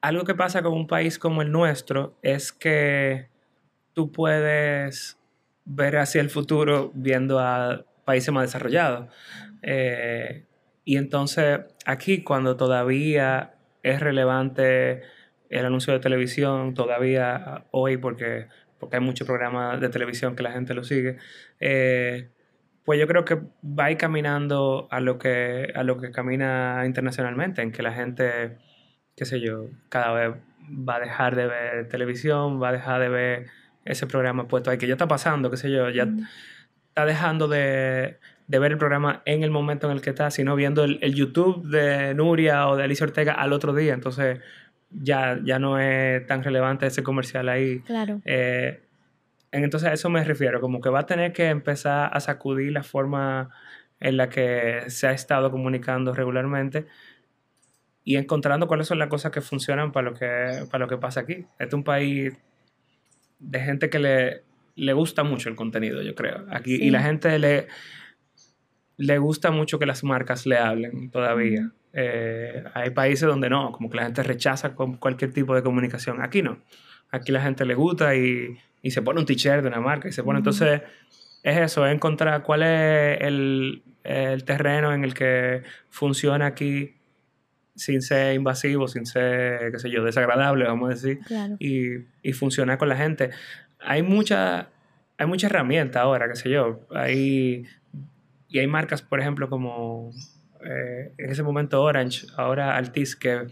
[0.00, 3.28] Algo que pasa con un país como el nuestro es que
[3.92, 5.16] tú puedes
[5.64, 9.14] ver hacia el futuro viendo a países más desarrollados.
[9.62, 10.44] Eh,
[10.84, 15.13] y entonces aquí cuando todavía es relevante
[15.58, 18.48] el anuncio de televisión, todavía hoy porque,
[18.78, 21.16] porque hay muchos programas de televisión que la gente lo sigue,
[21.60, 22.28] eh,
[22.84, 26.82] pues yo creo que va a ir caminando a lo que, a lo que camina
[26.84, 28.58] internacionalmente, en que la gente,
[29.16, 30.34] qué sé yo, cada vez
[30.68, 33.46] va a dejar de ver televisión, va a dejar de ver
[33.84, 36.26] ese programa puesto ahí, que ya está pasando, qué sé yo, ya Mm.
[36.88, 40.54] está dejando de, de ver el programa en el momento en el que está, sino
[40.56, 43.94] viendo el, el YouTube de Nuria o de Alicia Ortega al otro día.
[43.94, 44.40] Entonces
[45.02, 47.80] ya, ya no es tan relevante ese comercial ahí.
[47.80, 48.20] Claro.
[48.24, 48.80] Eh,
[49.52, 52.82] entonces a eso me refiero, como que va a tener que empezar a sacudir la
[52.82, 53.50] forma
[54.00, 56.86] en la que se ha estado comunicando regularmente
[58.02, 61.20] y encontrando cuáles son las cosas que funcionan para lo que, para lo que pasa
[61.20, 61.46] aquí.
[61.58, 62.34] Este es un país
[63.38, 64.42] de gente que le,
[64.76, 66.44] le gusta mucho el contenido, yo creo.
[66.50, 66.84] Aquí, Sí.
[66.84, 67.68] Y la gente le,
[68.96, 71.70] le gusta mucho que las marcas le hablen todavía.
[71.96, 76.20] Eh, hay países donde no, como que la gente rechaza con cualquier tipo de comunicación.
[76.22, 76.58] Aquí no.
[77.10, 80.12] Aquí la gente le gusta y, y se pone un t-shirt de una marca y
[80.12, 80.38] se pone.
[80.40, 80.82] Entonces,
[81.44, 86.94] es eso, es encontrar cuál es el, el terreno en el que funciona aquí
[87.76, 91.56] sin ser invasivo, sin ser, qué sé yo, desagradable, vamos a decir, Claro.
[91.58, 93.30] y, y funcionar con la gente.
[93.80, 94.68] Hay mucha,
[95.18, 96.80] hay mucha herramienta ahora, qué sé yo.
[96.94, 97.66] Hay,
[98.48, 100.10] y hay marcas, por ejemplo, como
[100.64, 103.46] eh, en ese momento Orange, ahora Altis, que,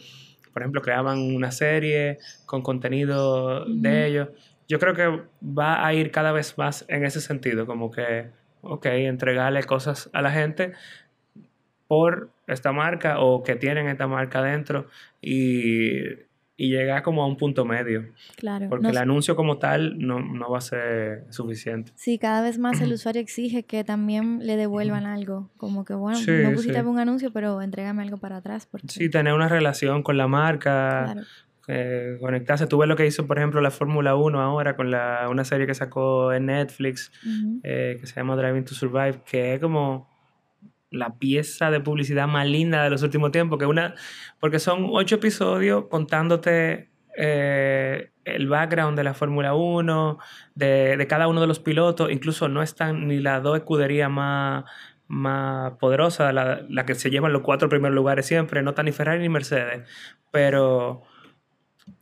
[0.52, 3.80] por ejemplo, creaban una serie con contenido Ujú.
[3.80, 4.28] de ellos.
[4.68, 8.30] Yo creo que va a ir cada vez más en ese sentido, como que,
[8.62, 10.72] ok, entregarle cosas a la gente
[11.88, 14.86] por esta marca o que tienen esta marca dentro
[15.20, 16.00] y,
[16.56, 18.04] y llegar como a un punto medio.
[18.36, 18.68] Claro.
[18.68, 21.92] Porque No el anuncio como tal no, no va a ser suficiente.
[21.96, 25.50] Sí, cada vez más el usuario exige que también le devuelvan algo.
[25.56, 26.86] Como que, bueno, Sí, no pusiste sí.
[26.86, 28.66] un anuncio, pero entrégame algo para atrás.
[28.70, 31.22] Porque, Sí, tener una relación con la marca, claro.
[31.68, 32.66] eh, conectarse.
[32.66, 35.66] Tú ves lo que hizo, por ejemplo, la Fórmula 1 ahora con la, una serie
[35.66, 37.10] que sacó en Netflix
[37.62, 40.11] eh, que se llama Driving to Survive, que es como
[40.92, 43.94] la pieza de publicidad más linda de los últimos tiempos, que una,
[44.38, 50.18] porque son ocho episodios contándote eh, el background de la Fórmula 1,
[50.54, 54.64] de, cada uno de los pilotos, incluso no están ni las dos escuderías más,
[55.08, 58.92] más poderosas, la, la que se llevan los cuatro primeros lugares siempre, no está ni
[58.92, 59.88] Ferrari ni Mercedes,
[60.30, 61.02] pero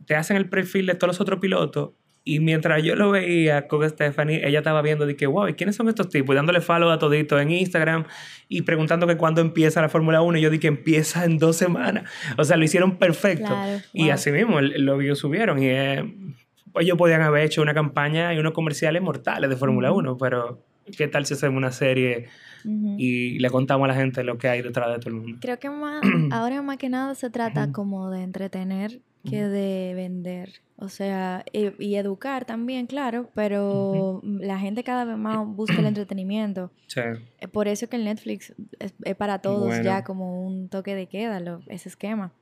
[0.04, 1.90] te hacen el perfil de todos los otros pilotos
[2.24, 5.76] y mientras yo lo veía con Stephanie, ella estaba viendo de que, wow, ¿y quiénes
[5.76, 6.34] son estos tipos?
[6.34, 8.04] Y dándole follow a todito en Instagram
[8.48, 10.38] y preguntando que cuándo empieza la Fórmula 1.
[10.38, 12.04] Y yo dije que empieza en dos semanas.
[12.36, 13.46] O sea, lo hicieron perfecto.
[13.46, 14.12] Claro, Y wow.
[14.12, 15.62] así mismo, los videos subieron.
[15.62, 16.04] Y eh,
[16.72, 20.00] pues ellos podían haber hecho una campaña y unos comerciales mortales de Fórmula Ujú.
[20.00, 20.62] 1, pero
[20.96, 22.26] ¿qué tal si hacemos una serie
[22.64, 22.96] Ujú.
[22.98, 25.38] y le contamos a la gente lo que hay detrás de todo el mundo?
[25.40, 26.02] Creo que más,
[26.32, 30.50] ahora más que nada se trata como de entretener que de vender.
[30.76, 35.86] O sea, y, y educar también, claro, pero la gente cada vez más busca el
[35.86, 36.72] entretenimiento.
[36.86, 37.00] Sí.
[37.38, 39.84] Eh, Por eso que el Netflix es, es para todos Bueno.
[39.84, 42.32] ya como un toque de queda, lo- ese esquema.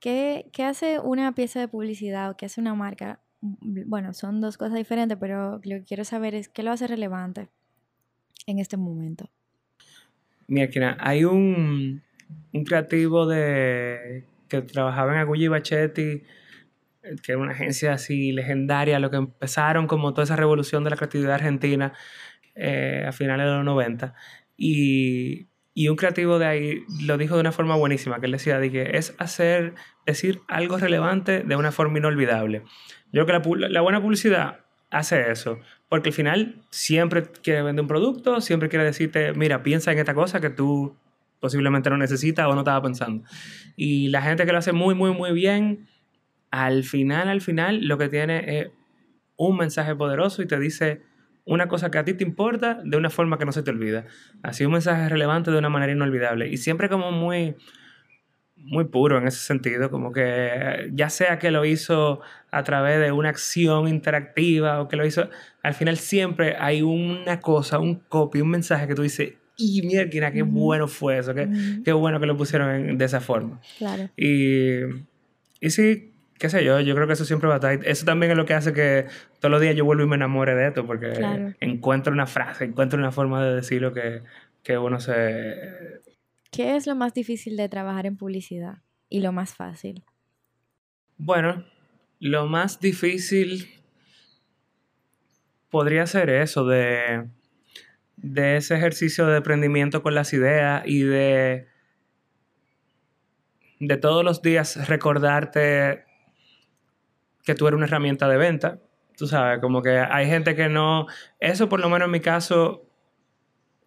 [0.00, 3.20] ¿Qué, qué hace una pieza de publicidad o qué hace una marca?
[3.40, 7.48] Bueno, son dos cosas diferentes, pero lo que quiero saber es qué lo hace relevante
[8.46, 9.28] en este momento.
[10.46, 12.02] Mira, hay un,
[12.52, 16.22] un creativo de que trabajaba en Agulli Bachetti,
[17.22, 20.96] que era una agencia así legendaria, lo que empezaron como toda esa revolución de la
[20.96, 21.92] creatividad argentina
[22.54, 24.14] eh, a finales de los 90.
[24.56, 28.58] Y, y un creativo de ahí lo dijo de una forma buenísima, que él decía
[28.58, 29.74] de que es hacer,
[30.06, 32.64] decir algo relevante de una forma inolvidable.
[33.12, 37.82] Yo creo que la, la buena publicidad hace eso, porque al final siempre quiere vender
[37.82, 40.96] un producto, siempre quiere decirte, mira, piensa en esta cosa que tú
[41.40, 43.24] posiblemente no necesitas o no estaba pensando.
[43.76, 45.86] Y la gente que lo hace muy, muy, muy bien,
[46.50, 48.68] al final, al final, lo que tiene es
[49.36, 51.02] un mensaje poderoso y te dice
[51.44, 54.04] una cosa que a ti te importa de una forma que no se te olvida.
[54.42, 56.48] Así un mensaje relevante de una manera inolvidable.
[56.48, 57.56] Y siempre como muy,
[58.56, 62.20] muy puro en ese sentido, como que ya sea que lo hizo
[62.50, 65.30] a través de una acción interactiva o que lo hizo,
[65.62, 70.30] al final siempre hay una cosa, un copy, un mensaje que tú dices, y mierda,
[70.32, 71.48] qué bueno fue eso, qué,
[71.84, 73.60] qué bueno que lo pusieron en- de esa forma.
[73.76, 74.08] Claro.
[74.16, 74.78] Y,
[75.60, 77.80] y sí, qué sé yo, yo creo que eso siempre va a estar.
[77.86, 79.06] Eso también es lo que hace que
[79.40, 81.52] todos los días yo vuelvo y me enamore de esto, porque Claro.
[81.60, 84.22] encuentro una frase, encuentro una forma de decir lo que,
[84.62, 85.56] que uno se...
[86.50, 88.78] ¿Qué es lo más difícil de trabajar en publicidad
[89.10, 90.04] y lo más fácil?
[91.16, 91.64] Bueno,
[92.20, 93.68] lo más difícil
[95.70, 97.26] podría ser eso, de,
[98.22, 101.68] de ese ejercicio de aprendimiento con las ideas y de,
[103.80, 106.04] de todos los días recordarte
[107.44, 108.80] que tú eres una herramienta de venta.
[109.16, 111.06] Tú sabes, como que hay gente que no...
[111.40, 112.84] Eso por lo menos en mi caso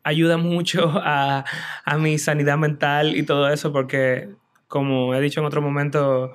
[0.03, 1.45] ayuda mucho a,
[1.85, 4.29] a mi sanidad mental y todo eso porque,
[4.67, 6.33] como he dicho en otro momento,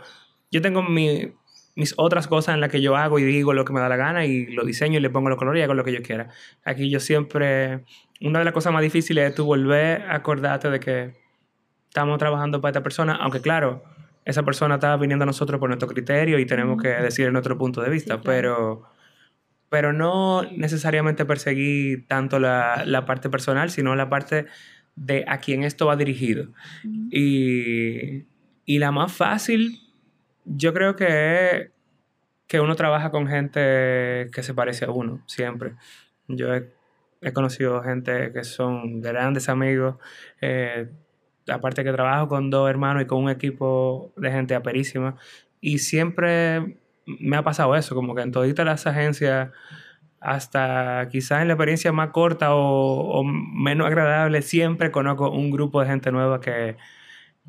[0.51, 1.33] yo tengo mi,
[1.77, 3.97] mis otras cosas en las que yo hago y digo lo que me da la
[3.97, 6.31] gana y lo diseño y le pongo los colores y hago lo que yo quiera.
[6.64, 7.85] Aquí yo siempre,
[8.20, 11.12] una de las cosas más difíciles es tú volver a acordarte de que
[11.89, 13.85] estamos trabajando para esta persona, aunque claro,
[14.24, 17.81] esa persona está viniendo a nosotros por nuestro criterio y tenemos que decir nuestro punto
[17.81, 18.37] de vista, Sí, claro.
[18.41, 18.83] pero,
[19.68, 24.47] pero no necesariamente perseguir tanto la, la parte personal, sino la parte
[24.97, 26.49] de a quién esto va dirigido.
[27.11, 28.24] Y,
[28.64, 29.79] y la más fácil,
[30.47, 31.77] yo creo que
[32.47, 35.75] que uno trabaja con gente que se parece a uno, siempre.
[36.29, 39.97] Yo he, conocido gente que son grandes amigos,
[40.41, 40.89] eh,
[41.49, 45.17] aparte que trabajo con dos hermanos y con un equipo de gente aperísima,
[45.61, 49.51] y siempre me ha pasado eso, como que en todas las agencias,
[50.21, 55.89] hasta quizás en la experiencia más corta o menos agradable, siempre conozco un grupo de
[55.89, 56.77] gente nueva que,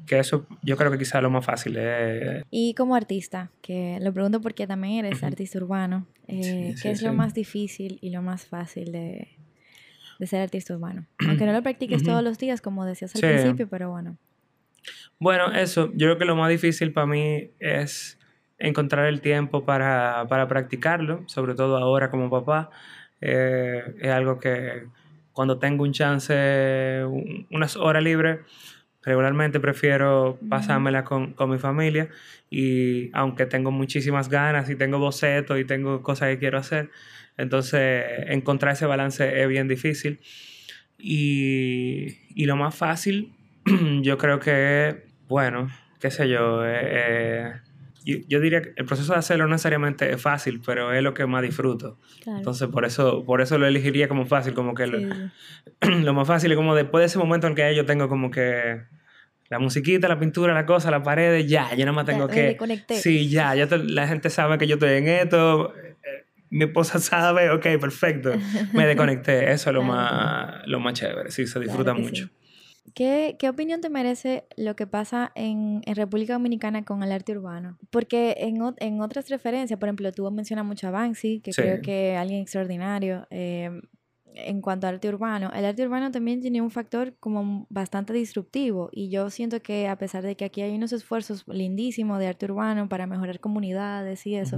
[0.06, 1.76] que eso yo creo que quizás es lo más fácil.
[1.78, 6.76] eh, Y como artista, que lo pregunto porque también eres artista urbano, eh, Sí, ¿qué
[6.76, 7.16] sí, es lo sí.
[7.18, 9.28] más difícil y lo más fácil de,
[10.20, 11.06] de ser artista urbano?
[11.28, 14.18] Aunque no lo practiques todos los días, como decías al principio, pero bueno.
[15.20, 18.18] Bueno, eso, yo creo que lo más difícil para mí es
[18.60, 22.70] encontrar el tiempo para, para practicarlo, sobre todo ahora como papá.
[23.22, 24.88] Eh, es algo que
[25.34, 28.40] cuando tengo un chance, un- unas horas libres,
[29.08, 32.10] regularmente prefiero pasármela con, con mi familia
[32.50, 36.90] y aunque tengo muchísimas ganas y tengo bocetos y tengo cosas que quiero hacer,
[37.38, 40.20] entonces encontrar ese balance es bien difícil.
[40.98, 43.34] Y, y lo más fácil,
[44.02, 45.70] yo creo que, bueno,
[46.02, 47.52] qué sé yo, eh, eh,
[48.04, 51.14] yo, yo diría que el proceso de hacerlo no necesariamente es fácil, pero es lo
[51.14, 51.98] que más disfruto.
[52.24, 52.40] Claro.
[52.40, 55.08] Entonces, por eso, por eso lo elegiría como fácil, como que lo, Sí,
[56.04, 58.82] lo más fácil es como después de ese momento en que yo tengo como que
[59.50, 62.34] la musiquita, la pintura, la cosa, la pared, ya, yo nada más Ya, tengo me
[62.34, 62.58] que...
[63.02, 65.96] Sí, ya, ya te- la gente sabe que yo estoy en esto, eh,
[66.50, 68.32] mi esposa sabe, ok, perfecto,
[68.74, 72.26] me desconecté, eso es lo, más, lo más chévere, sí, se disfruta Claro mucho.
[72.26, 72.32] sí.
[72.96, 77.34] ¿Qué, qué opinión te merece lo que pasa en, en República Dominicana con el arte
[77.34, 77.78] urbano?
[77.92, 81.62] Porque en, en otras referencias, por ejemplo, tú mencionas mucho a Banksy, que Sí.
[81.62, 83.70] creo que es alguien extraordinario eh,
[84.46, 85.52] en cuanto a arte urbano.
[85.54, 89.98] El arte urbano también tiene un factor como bastante disruptivo y yo siento que a
[89.98, 94.36] pesar de que aquí hay unos esfuerzos lindísimos de arte urbano para mejorar comunidades y
[94.36, 94.58] eso,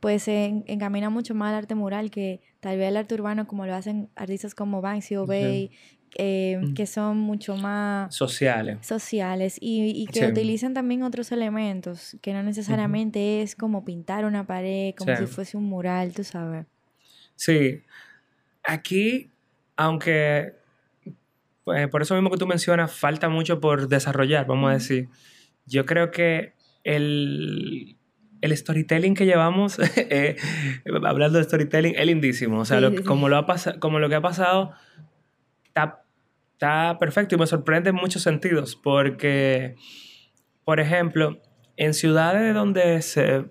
[0.00, 3.46] pues se en- encamina mucho más al arte mural que tal vez el arte urbano
[3.46, 5.26] como lo hacen artistas como Banksy o.
[5.26, 5.70] Bay,
[6.16, 6.74] eh, Mm.
[6.74, 8.78] que son mucho más Sociales.
[8.84, 10.26] sociales y, y que Sí.
[10.26, 15.24] utilizan también otros elementos, que no necesariamente es como pintar una pared, como Sí.
[15.24, 16.66] si fuese un mural, tú sabes.
[17.36, 17.82] Sí,
[18.72, 19.30] aquí,
[19.76, 20.54] aunque
[21.64, 25.08] pues, por eso mismo que tú mencionas, falta mucho por desarrollar, vamos a decir.
[25.66, 26.54] Yo creo que
[26.84, 27.96] el,
[28.40, 30.36] el storytelling que llevamos, eh,
[31.04, 32.60] hablando de storytelling, es lindísimo.
[32.60, 33.02] O sea, Sí, lo- sí, sí.
[33.04, 33.46] Como, lo ha
[33.78, 34.72] como lo que ha pasado,
[35.66, 36.02] está,
[36.54, 39.76] está perfecto y me sorprende en muchos sentidos, porque,
[40.64, 41.40] por ejemplo,
[41.76, 43.44] en ciudades donde se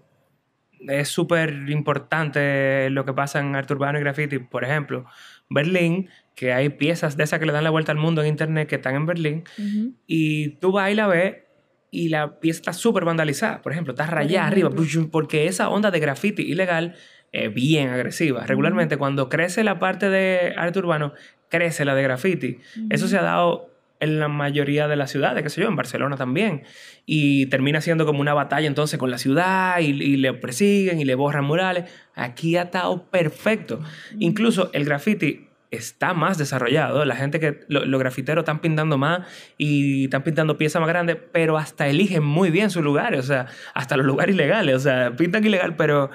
[0.87, 4.39] es súper importante lo que pasa en arte urbano y graffiti.
[4.39, 5.05] Por ejemplo,
[5.49, 8.67] Berlín, que hay piezas de esas que le dan la vuelta al mundo en internet
[8.67, 9.43] que están en Berlín,
[10.07, 11.37] y tú vas y la ves
[11.91, 13.61] y la pieza está súper vandalizada.
[13.61, 14.69] Por ejemplo, está rayada arriba,
[15.11, 16.95] porque esa onda de graffiti ilegal
[17.31, 18.45] es bien agresiva.
[18.45, 21.13] Regularmente, cuando crece la parte de arte urbano,
[21.49, 22.59] crece la de graffiti.
[22.89, 23.68] Eso se ha dado
[23.99, 26.63] en la mayoría de las ciudades, qué sé yo, en Barcelona también.
[27.05, 31.05] Y termina siendo como una batalla entonces con la ciudad y, y le persiguen y
[31.05, 31.91] le borran murales.
[32.15, 33.81] Aquí ha estado perfecto.
[34.19, 37.03] Incluso el graffiti está más desarrollado.
[37.05, 39.27] La gente que, lo- los grafiteros están pintando más
[39.57, 43.45] y están pintando piezas más grandes, pero hasta eligen muy bien sus lugares, o sea,
[43.75, 46.09] hasta los lugares ilegales, o sea, pintan ilegal, pero,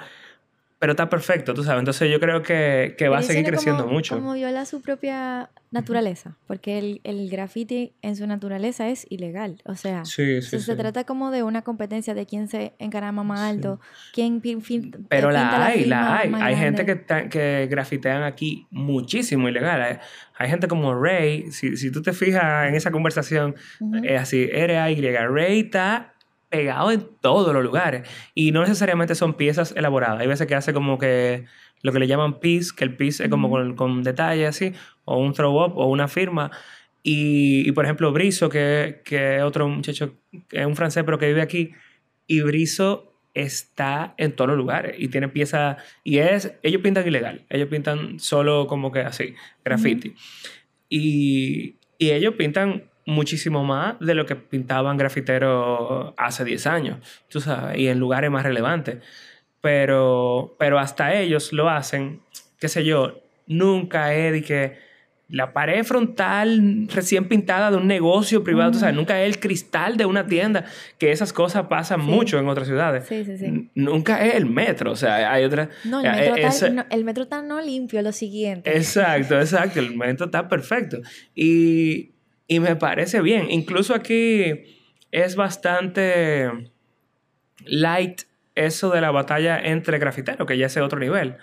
[0.77, 1.79] pero está perfecto, tú sabes.
[1.79, 4.15] Entonces yo creo que, que va a seguir creciendo como- mucho.
[4.15, 9.61] Como viola su propia naturaleza, porque el, el graffiti en su naturaleza es ilegal.
[9.65, 10.75] O sea, Sí, sí, se, sí.
[10.75, 13.79] trata como de una competencia de quién se encarama más alto,
[14.13, 16.31] quién pin- eh, Pero pinta la hay, la hay.
[16.33, 19.81] Hay gente que, que grafitean aquí muchísimo ilegal.
[19.81, 19.97] Hay,
[20.37, 23.55] hay gente como Ray, si, si tú te fijas en esa conversación,
[24.03, 25.01] es así, R-A-Y.
[25.27, 26.13] Ray está
[26.49, 28.07] pegado en todos los lugares.
[28.33, 30.21] Y no necesariamente son piezas elaboradas.
[30.21, 31.45] Hay veces que hace como que
[31.81, 34.73] lo que le llaman piece, que el piece es como con, con detalle así,
[35.05, 36.51] o un throw up, o una firma.
[37.03, 40.15] Y, y, por ejemplo, Brizo, que, que es otro muchacho,
[40.49, 41.71] que es un francés, pero que vive aquí,
[42.27, 47.45] y Brizo está en todos los lugares y tiene piezas, y es, ellos pintan ilegal,
[47.49, 50.15] ellos pintan solo como que así, graffiti.
[50.89, 57.39] y, y ellos pintan muchísimo más de lo que pintaban grafiteros hace 10 años, tú
[57.39, 58.97] sabes, y en lugares más relevantes.
[59.61, 62.21] Pero, pero hasta ellos lo hacen,
[62.59, 64.77] qué sé yo, nunca es de que
[65.27, 69.01] la pared frontal recién pintada de un negocio privado, sabes, Ujú.
[69.01, 70.65] nunca es el cristal de una tienda,
[70.99, 72.07] que esas cosas pasan Sí.
[72.07, 73.05] mucho en otras ciudades.
[73.07, 73.69] Sí, sí, sí.
[73.73, 75.69] Nunca es el metro, o sea, hay otra...
[75.83, 78.75] No, el eh, metro, está, no, el metro está no limpio, lo siguiente.
[78.77, 79.79] Exacto, exacto.
[79.79, 80.99] El momento está perfecto.
[81.33, 82.11] Y,
[82.47, 83.49] y me parece bien.
[83.49, 84.53] Incluso aquí
[85.11, 86.51] es bastante
[87.65, 88.21] light
[88.53, 91.35] eso de la batalla entre grafiteros, que ya es otro nivel.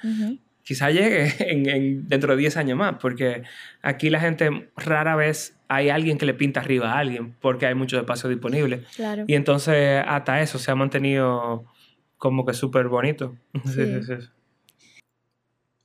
[0.64, 3.42] Quizá llegue en, en- dentro de 10 años más, porque
[3.82, 7.74] aquí la gente rara vez hay alguien que le pinta arriba a alguien, porque hay
[7.74, 8.84] mucho espacio disponible.
[8.96, 9.24] Claro.
[9.26, 11.64] Y entonces hasta eso se ha mantenido
[12.18, 13.36] como que súper bonito.
[13.64, 14.02] Sí, Sí.
[14.02, 14.28] sí, sí.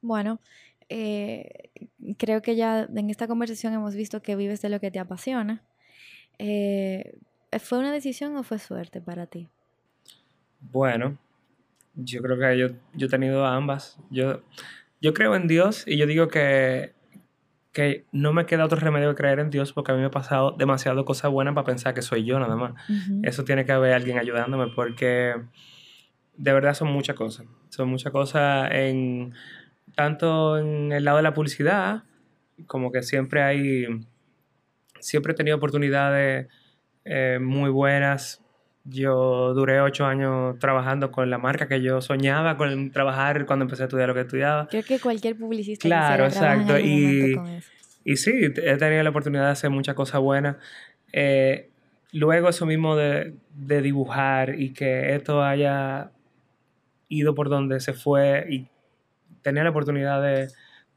[0.01, 0.39] Bueno,
[0.89, 1.69] eh,
[2.17, 5.63] creo que ya en esta conversación hemos visto que vives de lo que te apasiona.
[6.39, 7.17] Eh,
[7.59, 9.49] ¿Fue una decisión o fue suerte para ti?
[10.59, 11.17] Bueno,
[11.98, 14.00] yo creo que yo, yo he tenido ambas.
[14.10, 14.41] Yo,
[15.02, 16.93] yo creo en Dios y yo digo que,
[17.74, 20.12] que no me queda otro remedio que creer en Dios porque a mí me ha
[20.12, 22.74] pasado demasiado cosas buenas para pensar que soy yo nada más.
[23.24, 25.36] Eso tiene que haber alguien ayudándome porque
[26.38, 27.48] de verdad son muchas cosas.
[27.70, 29.34] Son muchas cosas en
[29.95, 32.04] tanto en el lado de la publicidad
[32.66, 33.88] como que siempre hay
[35.00, 36.48] siempre he tenido oportunidades
[37.06, 38.43] eh, muy buenas.
[38.89, 43.83] Yo duré ocho años trabajando con la marca que yo soñaba con trabajar cuando empecé
[43.83, 44.67] a estudiar lo que estudiaba.
[44.67, 47.35] Creo que cualquier publicista Claro, exacto, y-.
[48.03, 50.55] Y sí, he tenido la oportunidad de hacer muchas cosas buenas.
[51.11, 51.69] Eh,
[52.13, 56.11] luego eso mismo de, de dibujar y que esto haya
[57.09, 58.67] ido por donde se fue y
[59.41, 60.47] tener la oportunidad de,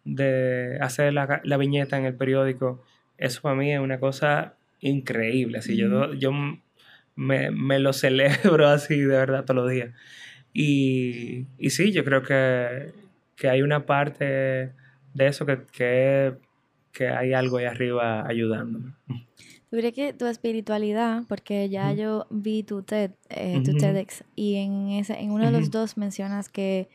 [0.05, 2.83] de hacer la, la viñeta en el periódico,
[3.19, 5.59] eso para mí es una cosa increíble.
[5.59, 6.33] Así, yo, yo
[7.21, 9.91] me, me lo celebro así de verdad todos los días.
[10.53, 12.93] Y, y sí, yo creo que,
[13.37, 14.25] que hay una parte
[15.15, 16.35] de eso que, que,
[16.93, 18.95] que hay algo ahí arriba ayudándome.
[19.07, 23.77] ¿Tú crees que tu espiritualidad, porque ya yo vi tu TED, eh, tu.
[23.77, 26.89] TEDx, y en, ese, en uno de los dos mencionas que,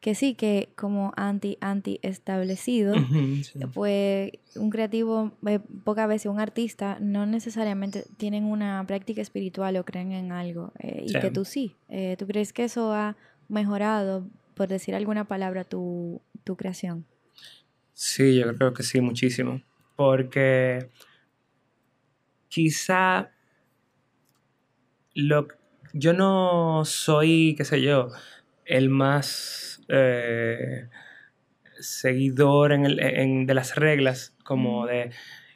[0.00, 2.94] que sí, que como anti, anti establecido,
[3.42, 3.58] sí.
[3.74, 9.84] pues un creativo, eh, pocas veces un artista, no necesariamente tienen una práctica espiritual o
[9.84, 11.18] creen en algo, eh, y Sí.
[11.20, 11.74] que tú sí.
[11.88, 13.16] Eh, ¿Tú crees que eso ha
[13.48, 17.04] mejorado, por decir alguna palabra, tu, tu creación?
[17.92, 19.62] Sí, yo creo que sí, muchísimo.
[19.96, 20.90] Porque
[22.48, 23.30] quizá
[25.14, 25.48] lo,
[25.94, 28.08] yo no soy, qué sé yo,
[28.66, 30.88] el más eh,
[31.80, 35.10] seguidor en el- en- de las reglas, como de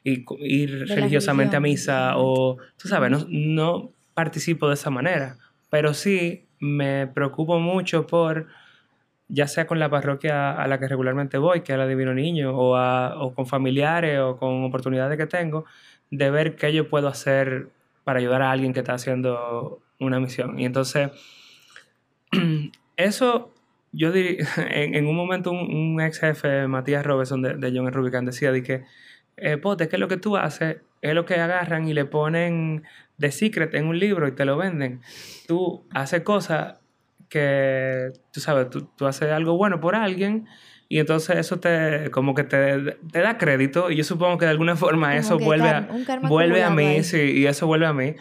[0.04, 5.36] ir, religiosamente a misa o, tú sabes, no, no participo de esa manera,
[5.70, 8.46] pero sí me preocupo mucho por
[9.32, 12.50] ya sea con la parroquia a la que regularmente voy, que es la Divino Niño,
[12.56, 15.64] o, a- o con familiares o con oportunidades que tengo,
[16.10, 17.68] de ver qué yo puedo hacer
[18.02, 20.58] para ayudar a alguien que está haciendo una misión.
[20.58, 21.10] Y entonces,
[22.96, 23.52] eso,
[23.92, 27.88] yo diría, en, en un momento un, un ex jefe, Matías Robertson de, de John
[27.88, 27.96] F.
[27.96, 28.84] Rubicon, decía de que,
[29.36, 32.82] eh, Pote, que lo que tú haces es lo que agarran y le ponen
[33.18, 35.00] The Secret en un libro y te lo venden.
[35.46, 36.76] Tú haces cosas
[37.28, 40.46] que, tú sabes, tú, tú haces algo bueno por alguien
[40.88, 44.50] y entonces eso te, como que te, te da crédito y yo supongo que de
[44.50, 45.88] alguna forma Como eso vuelve a,
[46.22, 47.04] vuelve a mí, ahí.
[47.04, 48.16] sí, y eso vuelve a mí.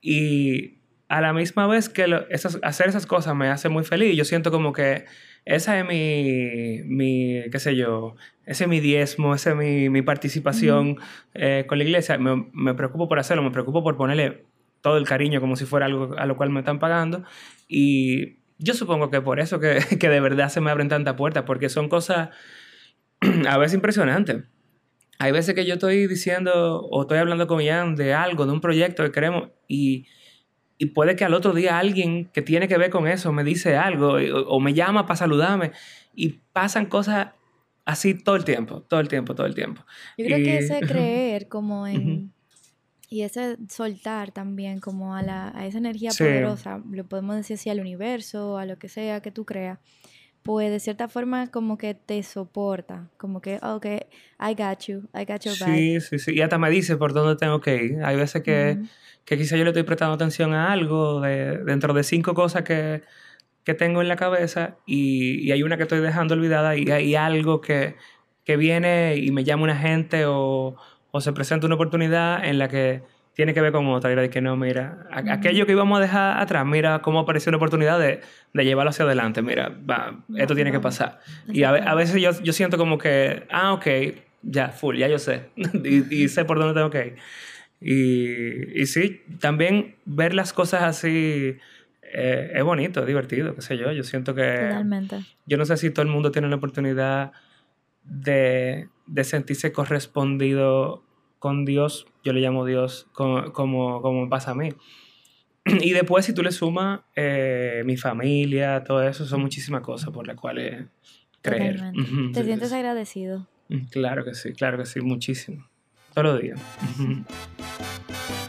[0.00, 0.78] Y
[1.18, 4.24] a la misma vez que lo- esas, hacer esas cosas me hace muy feliz, yo
[4.24, 5.04] siento como que
[5.44, 10.02] esa es mi, mi qué sé yo, ese es mi diezmo, esa es mi, mi
[10.02, 10.96] participación
[11.34, 12.18] eh, con la iglesia.
[12.18, 14.44] Me, me preocupo por hacerlo, me preocupo por ponerle
[14.80, 17.24] todo el cariño como si fuera algo a lo cual me están pagando.
[17.68, 21.44] Y yo supongo que por eso que, que de verdad se me abren tantas puertas,
[21.44, 22.30] porque son cosas
[23.48, 24.44] a veces impresionantes.
[25.18, 28.60] hay veces que yo estoy diciendo o estoy hablando con Ian de algo, de un
[28.60, 30.06] proyecto que queremos y,
[30.78, 33.76] y puede que al otro día alguien que tiene que ver con eso me dice
[33.76, 35.72] algo o, o me llama para saludarme
[36.14, 37.28] y pasan cosas
[37.84, 39.84] así todo el tiempo, todo el tiempo, todo el tiempo.
[40.18, 42.32] Yo creo que ese creer como en...
[43.10, 46.24] Y ese soltar también como a, la, a esa energía Sí.
[46.24, 49.78] poderosa, lo podemos decir así al universo, a lo que sea que tú creas,
[50.44, 55.24] pues de cierta forma como que te soporta, como que, ok, I got you, I
[55.24, 55.70] got your back.
[55.70, 56.34] Sí, sí, sí.
[56.34, 58.04] Y hasta me dice por dónde tengo que ir.
[58.04, 58.78] Hay veces que,
[59.24, 63.02] que quizá yo le estoy prestando atención a algo de, dentro de cinco cosas que,
[63.64, 67.14] que tengo en la cabeza y, y hay una que estoy dejando olvidada y hay
[67.14, 67.96] algo que,
[68.44, 70.76] que viene y me llama una gente o,
[71.10, 73.02] o se presenta una oportunidad en la que
[73.34, 74.10] tiene que ver con otra.
[74.10, 77.50] Y era de que no, mira, aquello que íbamos a dejar atrás, mira cómo apareció
[77.50, 78.20] una oportunidad de,
[78.52, 79.42] de llevarlo hacia adelante.
[79.42, 81.20] Mira, va, esto tiene que pasar.
[81.48, 83.86] Y a, a veces yo, yo siento como que, ah, ok,
[84.42, 85.50] ya, full, ya yo sé.
[85.56, 87.16] y, y sé por dónde tengo que ir.
[87.80, 91.58] Y, y sí, también ver las cosas así
[92.02, 93.90] eh, es bonito, es divertido, qué sé yo.
[93.92, 94.42] Yo siento que...
[94.68, 95.18] Totalmente.
[95.46, 97.32] Yo no sé si todo el mundo tiene la oportunidad
[98.04, 101.02] de, de sentirse correspondido
[101.44, 104.70] con Dios, yo le llamo Dios, co- como, como pasa a mí.
[105.66, 110.26] Y después, si tú le sumas eh, mi familia, todo eso, son muchísimas cosas por
[110.26, 110.86] las cuales
[111.42, 111.82] creer.
[112.32, 113.46] Te sí, sientes sí, agradecido.
[113.68, 115.68] Mm, Claro que sí, claro que sí, muchísimo.
[116.14, 116.58] Todos los días.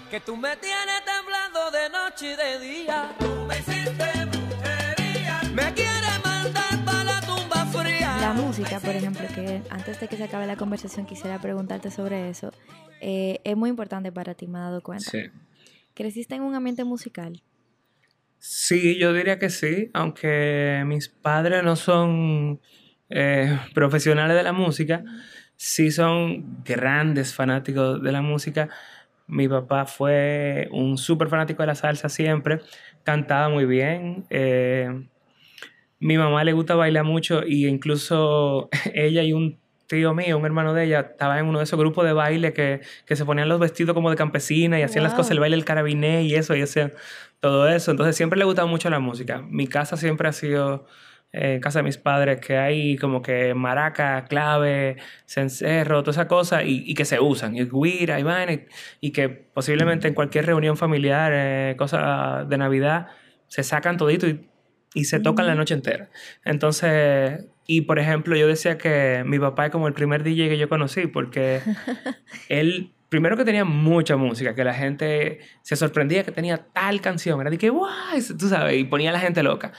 [0.09, 3.13] Que tú me tienes temblando de noche y de día.
[3.19, 5.41] Tú me hiciste brujería.
[5.53, 5.73] Me
[8.57, 12.51] música, por ejemplo, que antes de que se acabe la conversación quisiera preguntarte sobre eso,
[13.01, 15.09] eh, es muy importante para ti, me he dado cuenta.
[15.09, 15.23] Sí.
[15.93, 17.41] ¿Creciste en un ambiente musical?
[18.39, 22.61] Sí, yo diría que sí, aunque mis padres no son
[23.09, 25.03] eh, profesionales de la música,
[25.57, 28.69] sí son grandes fanáticos de la música.
[29.27, 32.59] Mi papá fue un súper fanático de la salsa siempre,
[33.03, 34.25] cantaba muy bien.
[34.29, 35.07] eh,
[35.99, 40.73] mi mamá le gusta bailar mucho y incluso ella y un tío mío, un hermano
[40.73, 43.59] de ella, estaba en uno de esos grupos de baile que, que se ponían los
[43.59, 46.61] vestidos como de campesina y hacían las cosas, el baile del carabiné y eso, y
[46.61, 46.93] hacían
[47.39, 47.91] todo eso.
[47.91, 49.43] Entonces siempre le gustaba mucho la música.
[49.49, 50.87] Mi casa siempre ha sido,
[51.31, 56.27] eh, en casa de mis padres, que hay como que maraca, clave, cencerro, todas esas
[56.27, 58.65] cosas, y, y que se usan, y guira, y vaina, y,
[59.01, 63.07] y que posiblemente en cualquier reunión familiar, eh, cosa de Navidad,
[63.47, 64.47] se sacan todito y,
[64.95, 66.09] y se tocan la noche entera.
[66.43, 70.57] Entonces, y por ejemplo, yo decía que mi papá es como el primer DJ que
[70.57, 71.61] yo conocí, porque
[72.49, 77.41] él, primero que tenía mucha música, que la gente se sorprendía que tenía tal canción,
[77.41, 79.73] era de que, guay, tú sabes, y ponía a la gente loca.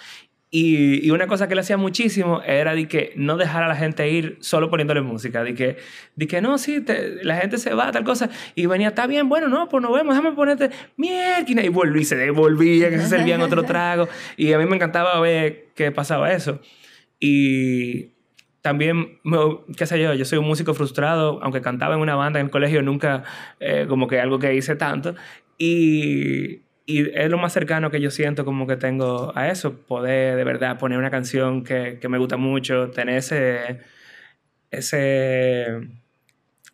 [0.58, 3.76] Y, y una cosa que él hacía muchísimo era de que no dejar a la
[3.76, 5.76] gente ir solo poniéndole música, de que,
[6.14, 9.28] de que no, sí, te- la gente se va, tal cosa, y venía, está bien,
[9.28, 13.42] bueno, no, pues nos vemos, déjame ponerte mierda, y volví, se devolvía, que se servían
[13.42, 16.58] otro trago, y a mí me encantaba ver que pasaba eso.
[17.20, 18.12] Y
[18.62, 19.18] también,
[19.76, 22.50] qué sé yo, yo soy un músico frustrado, aunque cantaba en una banda en el
[22.50, 23.24] colegio, nunca
[23.60, 25.14] eh, como que algo que hice tanto.
[25.58, 30.36] Y, y es lo más cercano que yo siento como que tengo a eso, poder
[30.36, 33.80] de verdad poner una canción que, que me gusta mucho, tener ese,
[34.70, 35.66] ese,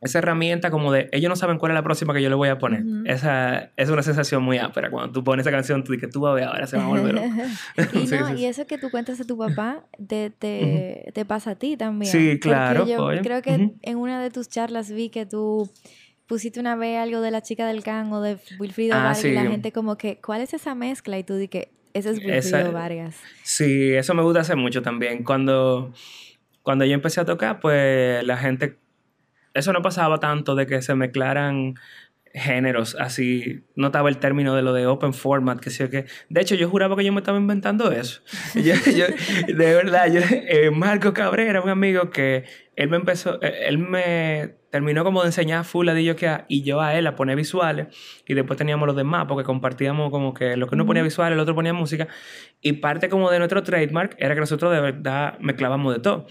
[0.02, 2.50] esa herramienta como de, ellos no saben cuál es la próxima que yo le voy
[2.50, 2.84] a poner.
[3.06, 4.90] Esa es una sensación muy ápera.
[4.90, 6.88] Cuando tú pones esa canción, tú dices, tú vas a ver, ahora se va a
[6.88, 7.14] volver
[7.94, 11.24] y, Sí, no, sí, y eso que tú cuentas de tu papá te, te, te
[11.24, 12.12] pasa a ti también.
[12.12, 13.22] Sí, Porque claro, yo oye.
[13.22, 15.70] creo que en una de tus charlas vi que tú
[16.32, 19.32] pusiste una vez algo de la chica del can o de Wilfrido Ah, Vargas y
[19.34, 19.48] la sí.
[19.48, 21.18] gente como que, ¿cuál es esa mezcla?
[21.18, 23.16] Y tú di que ese es Wilfrido Esa- Vargas.
[23.42, 25.24] Sí, eso me gusta hacer mucho también.
[25.24, 25.92] Cuando,
[26.62, 28.78] cuando yo empecé a tocar, pues la gente...
[29.52, 31.74] Eso no pasaba tanto de que se mezclaran
[32.34, 33.62] géneros así.
[33.76, 36.06] No estaba el término de lo de open format, que o que...
[36.28, 38.20] De hecho, yo juraba que yo me estaba inventando eso.
[38.54, 42.44] Yo- yo- de verdad, yo, eh, Marco Cabrera, un amigo que
[42.76, 43.38] él me empezó...
[43.42, 47.14] eh, Él me terminó como de enseñar full a DJ y yo a él a
[47.14, 47.88] poner visuales
[48.26, 51.40] y después teníamos los demás porque compartíamos como que lo que uno ponía visuales, el
[51.40, 52.08] otro ponía música
[52.62, 56.26] y parte como de nuestro trademark era que nosotros de verdad mezclábamos de todo.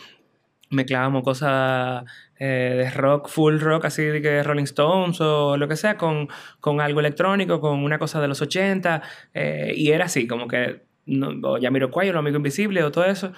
[0.71, 2.03] Mezclábamos cosas
[2.43, 6.27] eh, de rock, full rock, así de que Rolling Stones o lo que sea, con,
[6.59, 9.03] con algo electrónico, con una cosa de los 80.
[9.35, 13.05] eh, y era así, como que no, o Jamiroquai o Los Amigos Invisibles o todo
[13.05, 13.31] eso.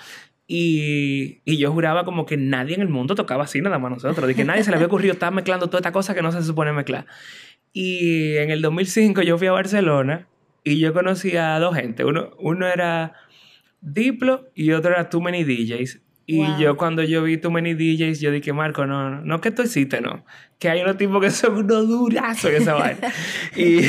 [0.47, 4.25] Y, y yo juraba como que nadie en el mundo tocaba así nada más nosotros.
[4.25, 6.41] De que nadie se le había ocurrido estar mezclando toda esta cosa que no se
[6.41, 7.05] supone mezclar.
[7.73, 10.29] Y en el 2005 yo fui a Barcelona
[10.63, 12.05] y yo conocí a dos gente.
[12.05, 13.15] Uno, uno era
[13.81, 16.02] Diplo y otro era Too Many DJs.
[16.26, 16.59] Y Wow.
[16.59, 19.63] yo cuando yo vi Too Many DJs, yo dije, Marco, no, no, no que tú
[19.63, 20.24] hiciste, no.
[20.57, 22.99] Que hay unos tipos que son unos durazos en esa vaina.
[23.57, 23.82] Y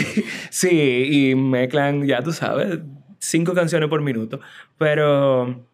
[0.51, 2.81] sí, y mezclan, ya tú sabes,
[3.21, 4.41] cinco canciones por minuto.
[4.79, 5.65] Pero,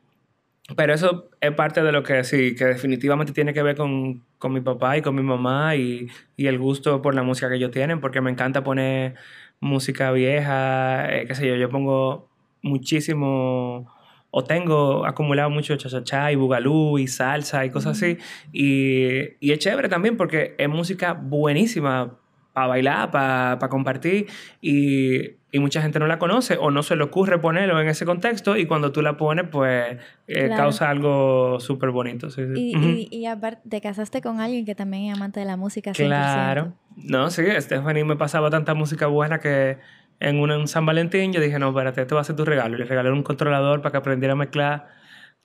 [0.76, 4.52] pero eso es parte de lo que sí, que definitivamente tiene que ver con, con
[4.52, 7.70] mi papá y con mi mamá y, y el gusto por la música que ellos
[7.70, 9.14] tienen, porque me encanta poner
[9.60, 12.28] música vieja, eh, qué sé yo, yo pongo
[12.62, 13.90] muchísimo
[14.30, 18.16] o tengo acumulado mucho cha-cha-cha y bugalú y salsa y cosas así.
[18.52, 22.16] Y, y es chévere también porque es música buenísima
[22.52, 24.26] para bailar, para compartir
[24.60, 25.20] y,
[25.52, 28.56] y mucha gente no la conoce o no se le ocurre ponerlo en ese contexto
[28.56, 30.56] y cuando tú la pones pues eh, Claro.
[30.56, 32.28] causa algo súper bonito.
[32.30, 32.60] Sí, sí.
[32.60, 35.92] Y, y, y aparte, te casaste con alguien que también es amante de la música
[35.92, 35.94] 100%.
[36.06, 36.72] Claro.
[36.96, 39.78] No, sí, Stephanie me pasaba tanta música buena que
[40.20, 42.76] en un, San Valentín yo dije, no, espérate, este va a ser tu regalo.
[42.76, 44.88] Le regalé un controlador para que aprendiera a mezclar.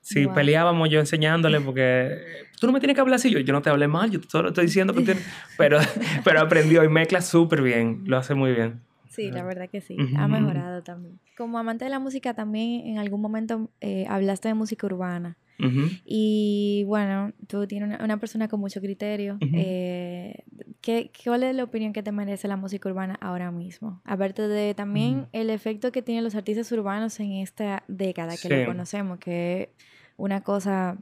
[0.01, 2.21] Si peleábamos yo enseñándole, porque
[2.59, 4.49] tú no me tienes que hablar así, yo, yo no te hablé mal, yo solo
[4.49, 5.26] estoy diciendo que tienes...
[5.57, 5.80] Pero,
[6.23, 8.82] pero aprendió y mezcla súper bien, lo hace muy bien.
[9.09, 9.97] Sí, la verdad que sí.
[10.17, 11.19] Ha mejorado también.
[11.38, 15.38] Como amante de la música, también en algún momento eh, hablaste de música urbana.
[15.60, 15.88] Ujú.
[16.06, 19.36] Y bueno, tú tienes una, una persona con mucho criterio.
[19.36, 19.56] Ujú.
[19.56, 20.43] eh,
[20.82, 24.01] ¿qué, ¿Cuál es la opinión que te merece la música urbana ahora mismo?
[24.06, 28.53] Aparte de también el efecto que tienen los artistas urbanos en esta década que Sí.
[28.53, 29.70] lo conocemos, que es
[30.18, 30.97] una cosa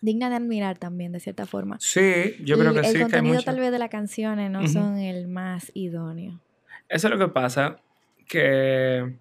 [0.00, 1.78] digna de admirar también, de cierta forma.
[1.80, 4.50] Sí, yo creo Y que el sí, que hay contenido tal vez de las canciones
[4.50, 6.40] no son el más idóneo.
[6.88, 7.80] Eso es lo que pasa,
[8.28, 9.16] que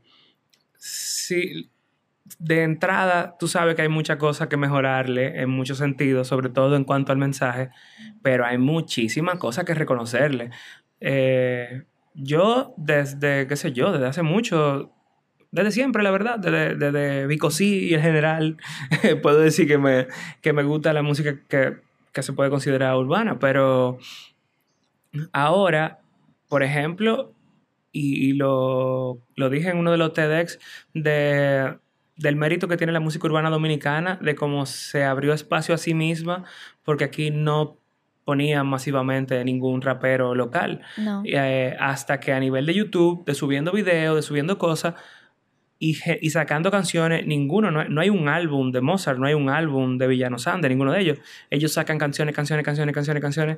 [0.77, 1.71] si
[2.39, 6.75] de entrada tú sabes que hay muchas cosas que mejorarle en muchos sentidos, sobre todo
[6.75, 7.69] en cuanto al mensaje,
[8.23, 10.49] pero hay muchísimas cosas que reconocerle.
[10.99, 11.83] Eh,
[12.15, 14.91] yo desde, qué sé yo, desde hace mucho,
[15.51, 17.27] desde siempre, la verdad, desde, desde
[17.59, 18.57] y en general,
[19.21, 20.07] puedo decir que me,
[20.41, 21.77] que me gusta la música que,
[22.11, 23.99] que se puede considerar urbana, pero
[25.31, 25.99] ahora,
[26.49, 27.33] por ejemplo,
[27.91, 30.59] y, y lo, lo dije en uno de los TEDx,
[30.93, 31.77] de,
[32.17, 35.93] del mérito que tiene la música urbana dominicana, de cómo se abrió espacio a sí
[35.93, 36.43] misma,
[36.83, 37.79] porque aquí no
[38.23, 40.81] ponían masivamente ningún rapero local.
[40.97, 41.23] No.
[41.25, 44.95] Eh, hasta que a nivel de YouTube, de subiendo videos, de subiendo cosas
[45.77, 49.33] y, y sacando canciones, ninguno, no hay, no hay un álbum de Mozart, no hay
[49.33, 51.19] un álbum de Villano Sande, ninguno de ellos.
[51.49, 53.57] Ellos sacan canciones, canciones, canciones, canciones, canciones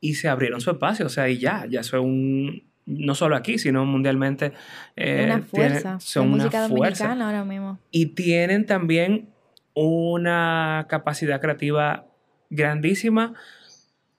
[0.00, 3.58] y se abrieron su espacio, o sea, y ya, ya son un, no solo aquí,
[3.58, 4.52] sino mundialmente.
[4.96, 6.00] eh, una fuerza.
[6.00, 7.78] son de una música fuerza dominicana ahora mismo.
[7.90, 9.28] y tienen también
[9.74, 12.06] una capacidad creativa
[12.50, 13.34] grandísima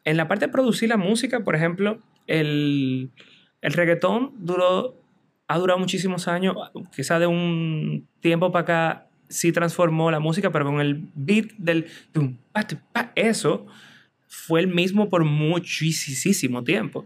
[0.06, 3.12] en la parte de producir la música, por ejemplo, el,
[3.62, 5.02] el reggaetón duró,
[5.48, 6.56] ha durado muchísimos años,
[6.96, 11.88] quizá de un tiempo para acá sí transformó la música, pero con el beat del
[13.16, 13.68] eso
[14.28, 17.06] fue el mismo por muchísimo tiempo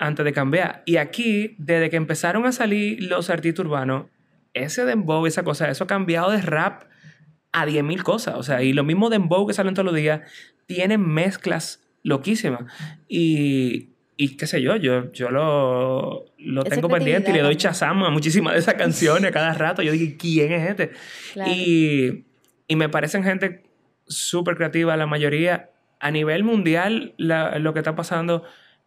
[0.00, 0.82] antes de cambiar.
[0.86, 4.06] Y aquí, desde que empezaron a salir los artistas urbanos,
[4.54, 6.84] ese dembow, esa cosa, eso ha cambiado de rap
[7.52, 8.34] a 10.000 cosas.
[8.36, 10.22] O sea, y lo mismo dembow que salen todos los días,
[10.66, 12.62] tienen mezclas loquísimas.
[13.08, 18.06] Y, y qué sé yo, yo, yo lo, lo tengo pendiente y le doy chazamo
[18.06, 19.82] a muchísimas de esas canciones a cada rato.
[19.82, 20.90] Yo digo, ¿quién es este?
[21.34, 21.50] Claro.
[21.54, 22.24] Y,
[22.68, 23.64] y me parecen gente
[24.06, 25.70] súper creativa, la mayoría.
[26.00, 28.44] A nivel mundial, la- lo que está pasando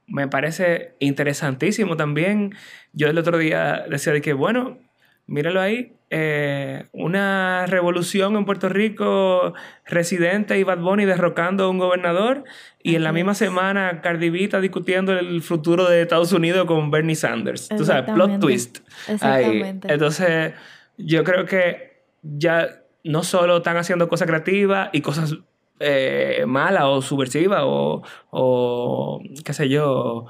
[0.08, 2.54] me parece interesantísimo también.
[2.93, 4.80] Yo el otro día decía de que, bueno,
[5.26, 9.54] míralo ahí, eh, una revolución en Puerto Rico,
[9.86, 12.43] Residente y Bad Bunny derrocando a un gobernador,
[12.84, 16.91] y en la misma semana Cardi B está discutiendo el futuro de Estados Unidos con
[16.91, 17.70] Bernie Sanders.
[17.70, 18.45] Tú sabes, plot Exactamente.
[18.45, 18.78] twist.
[19.08, 19.14] Ahí.
[19.16, 19.93] Exactamente.
[19.93, 20.54] Entonces,
[20.97, 25.38] yo creo que ya no solo están haciendo cosas creativas y cosas
[25.84, 30.28] eh, malas o subversivas o, o, qué sé yo,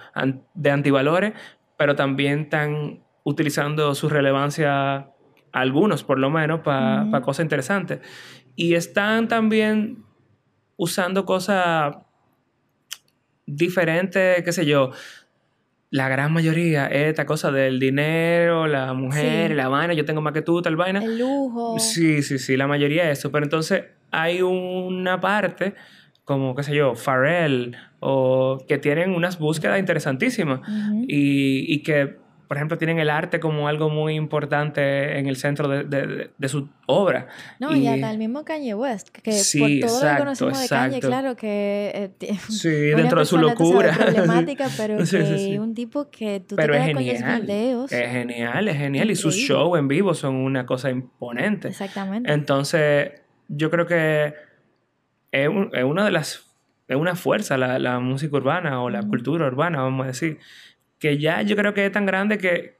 [0.53, 1.33] de antivalores,
[1.77, 5.11] pero también están utilizando su relevancia,
[5.51, 7.99] algunos por lo menos, para cosas interesantes.
[8.55, 10.03] Y están también
[10.75, 11.95] usando cosas
[13.45, 14.91] diferentes, qué sé yo.
[15.93, 19.53] La gran mayoría es esta cosa del dinero, la mujer, Sí.
[19.55, 21.03] la vaina, yo tengo más que tú, tal vaina.
[21.03, 21.77] El lujo.
[21.77, 23.31] Sí, sí, sí, la mayoría es eso.
[23.31, 25.75] Pero entonces hay una parte,
[26.25, 30.61] como, qué sé yo, Pharrell, o que tienen unas búsquedas interesantísimas
[31.07, 32.17] y, y que,
[32.47, 36.47] por ejemplo, tienen el arte como algo muy importante en el centro de, de- de
[36.49, 37.27] su obra.
[37.59, 40.61] No, y hasta el mismo Kanye West, que Sí, por todo lo que exacto, conocemos
[40.61, 41.07] de Kanye, exacto.
[41.07, 43.93] claro que eh, Sí, dentro de su sabes, locura.
[43.97, 45.57] problemática, pero que sí, sí.
[45.57, 47.41] un tipo que tú Pero te es quedas con los genial.
[47.41, 47.91] videos.
[47.91, 49.11] Es genial, es genial.
[49.11, 51.69] Y sus shows en vivo son una cosa imponente.
[51.69, 52.31] Exactamente.
[52.31, 53.11] Entonces,
[53.47, 54.33] yo creo que
[55.31, 56.45] es, una de las,
[56.87, 60.37] es una fuerza la, la música urbana o la cultura urbana, vamos a decir,
[61.03, 62.77] que ya yo creo que es tan grande que,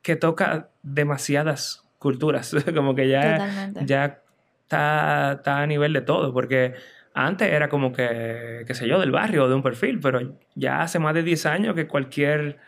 [0.00, 4.22] que toca demasiadas culturas, como que ya, ya
[4.62, 6.72] está, está a nivel de todo, porque
[7.12, 10.80] antes era como que, qué sé yo, del barrio o de un perfil, pero ya
[10.80, 12.58] hace más de 10 años que cualquier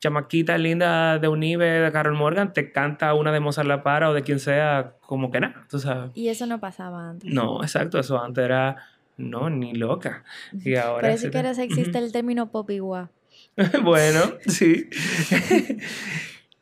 [0.00, 4.12] chamaquita linda de Unive, de Carol Morgan, te canta una de Mozart La Para o
[4.12, 6.10] de quien sea, como que nada, tú sabes.
[6.12, 7.32] Y eso no pasaba antes.
[7.32, 8.76] No, exacto, eso antes era,
[9.16, 10.24] no, ni loca.
[10.52, 11.08] Y ahora...
[11.08, 13.08] Pero sí que ahora existe el término pop igual.
[13.82, 14.88] bueno, sí.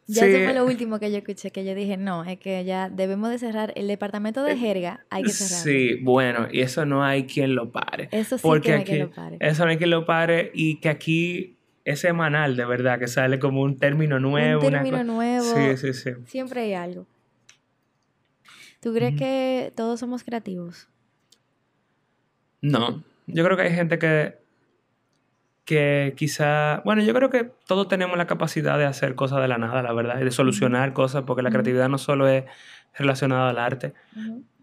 [0.06, 2.90] Ya eso fue lo último que yo escuché, que yo dije, no, es que ya
[2.90, 5.64] debemos de cerrar el departamento de eh, jerga, hay que cerrarlo.
[5.64, 8.08] Sí, bueno, y eso no hay quien lo pare.
[8.10, 9.36] Eso sí que no hay quien lo pare.
[9.40, 13.38] Eso no hay quien lo pare y que aquí es semanal, de verdad, que sale
[13.38, 14.66] como un término nuevo.
[14.66, 15.44] Un término nuevo.
[15.44, 16.10] Sí, sí, sí.
[16.26, 17.06] Siempre hay algo.
[18.80, 20.88] ¿Tú crees que todos somos creativos?
[22.60, 24.41] No, yo creo que hay gente que
[25.64, 29.58] que quizá, bueno, yo creo que todos tenemos la capacidad de hacer cosas de la
[29.58, 32.44] nada, la verdad, y de solucionar cosas, porque la creatividad no solo es
[32.94, 33.94] relacionada al arte.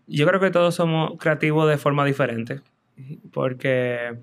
[0.07, 2.61] Yo creo que todos somos creativos de forma diferente,
[3.31, 4.19] porque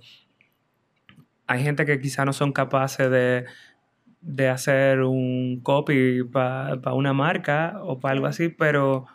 [1.46, 3.46] hay gente que quizá no son capaces de,
[4.20, 9.06] de hacer un copy para una marca o para algo así, pero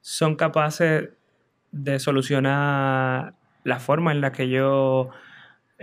[0.00, 1.10] son capaces
[1.72, 3.34] de solucionar
[3.64, 5.10] la forma en la que yo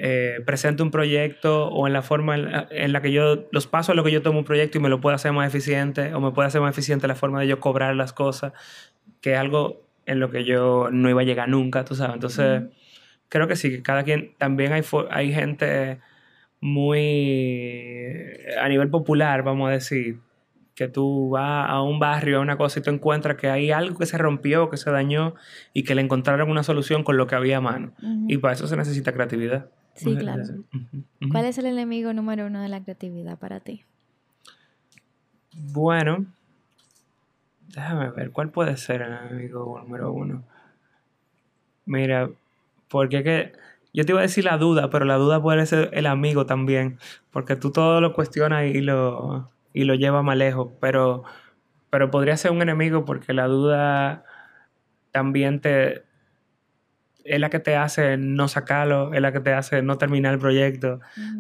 [0.02, 3.98] eh, presento un proyecto o en la forma en la, que yo, los pasos en
[3.98, 6.32] los que yo tomo un proyecto y me lo puedo hacer más eficiente o me
[6.32, 8.54] puede hacer más eficiente la forma de yo cobrar las cosas,
[9.20, 12.14] que es algo en lo que yo no iba a llegar nunca, tú sabes.
[12.14, 12.64] Entonces,
[13.28, 16.00] creo que sí, que cada quien, también hay, hay gente
[16.62, 20.20] muy a nivel popular, vamos a decir,
[20.76, 24.00] que tú vas a un barrio, a una cosa y tú encuentras que hay algo
[24.00, 25.36] que se rompió, que se dañó
[25.74, 27.92] y que le encontraron una solución con lo que había a mano.
[28.30, 29.66] Y para eso se necesita creatividad.
[29.96, 30.44] Sí, claro.
[31.32, 33.84] ¿Cuál es el enemigo número uno de la creatividad para ti?
[35.54, 36.26] Bueno,
[37.68, 40.44] déjame ver, ¿cuál puede ser el enemigo número uno?
[41.86, 42.30] Mira,
[42.88, 43.52] porque que
[43.94, 47.00] yo te iba a decir la duda, pero la duda puede ser el amigo también,
[47.32, 51.24] porque tú todo lo cuestionas y lo, y lo llevas más lejos, pero,
[51.90, 54.24] pero podría ser un enemigo porque la duda
[55.12, 56.04] también te,
[57.24, 60.40] es la que te hace no sacarlo, es la que te hace no terminar el
[60.40, 61.00] proyecto.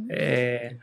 [0.09, 0.77] Eh,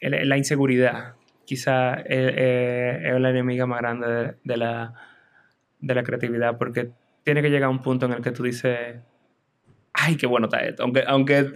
[0.00, 4.94] la inseguridad, quizá es, la enemiga más grande de, la,
[5.78, 6.90] de la creatividad, porque
[7.22, 8.96] tiene que llegar a un punto en el que tú dices,
[9.92, 10.82] ay, qué bueno está esto.
[10.82, 11.52] Aunque, aunque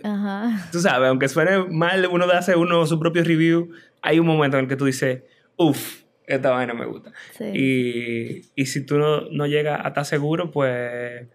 [0.70, 3.70] tú sabes, aunque suene mal, uno hace uno su propio review,
[4.02, 5.22] hay un momento en el que tú dices,
[5.56, 7.12] uff, esta vaina me gusta.
[7.52, 11.26] Y, y, si tú no, no llegas a estar seguro, pues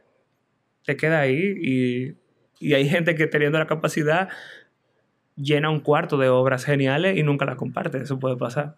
[0.90, 2.16] te queda ahí y,
[2.60, 4.30] y, hay gente que teniendo la capacidad
[5.36, 8.00] llena un cuarto de obras geniales y nunca las comparte.
[8.00, 8.78] Eso puede pasar.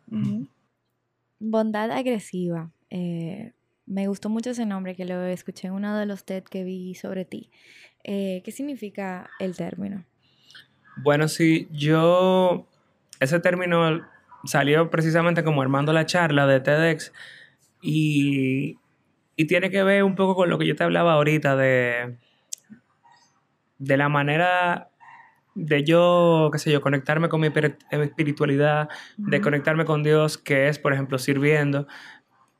[1.39, 2.69] Bondad agresiva.
[2.89, 3.53] Eh,
[3.85, 6.95] me gustó mucho ese nombre que lo escuché en uno de los TED que vi
[6.95, 7.49] sobre ti.
[8.03, 10.03] Eh, ¿Qué significa el término?
[10.97, 12.67] Bueno, sí, yo...
[13.21, 14.05] Ese término
[14.43, 17.13] salió precisamente como armando la charla de TEDx
[17.81, 18.79] y
[19.41, 22.17] y tiene que ver un poco con lo que yo te hablaba ahorita de,
[23.79, 24.91] de la manera
[25.55, 27.49] de yo, qué sé yo, conectarme con mi
[27.89, 28.87] espiritualidad,
[29.17, 31.87] de conectarme con Dios, que es, por ejemplo, sirviendo.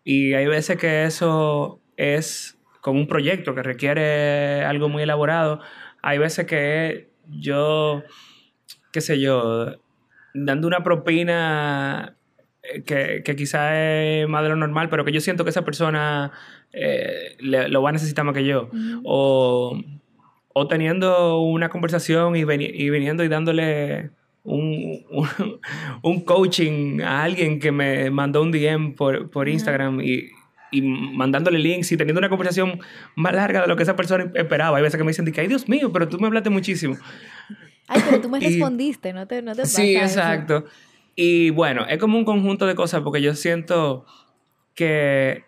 [0.03, 5.61] Y hay veces que eso es con un proyecto que requiere algo muy elaborado.
[6.01, 8.01] Hay veces que yo,
[8.91, 9.75] qué sé yo,
[10.34, 12.17] dando una propina
[12.63, 15.65] eh, que, que quizá es más de lo normal, pero que yo siento que esa
[15.65, 16.32] persona
[16.74, 18.70] eh, lo va a necesitar más que yo.
[19.04, 19.79] o,
[20.54, 24.12] o, teniendo una conversación y, y viniendo y dándole
[24.43, 25.05] un,
[26.01, 30.29] un, coaching a alguien que me mandó un DM por, por Instagram y,
[30.71, 32.79] y, mandándole links y teniendo una conversación
[33.16, 34.78] más larga de lo que esa persona esperaba.
[34.78, 36.97] Hay veces que me dicen, ay Dios mío, pero tú me hablaste muchísimo.
[37.87, 40.66] Ay, pero tú me respondiste, no te, no te Sí, exacto.
[41.16, 44.05] Y bueno, es como un conjunto de cosas porque yo siento
[44.74, 45.43] que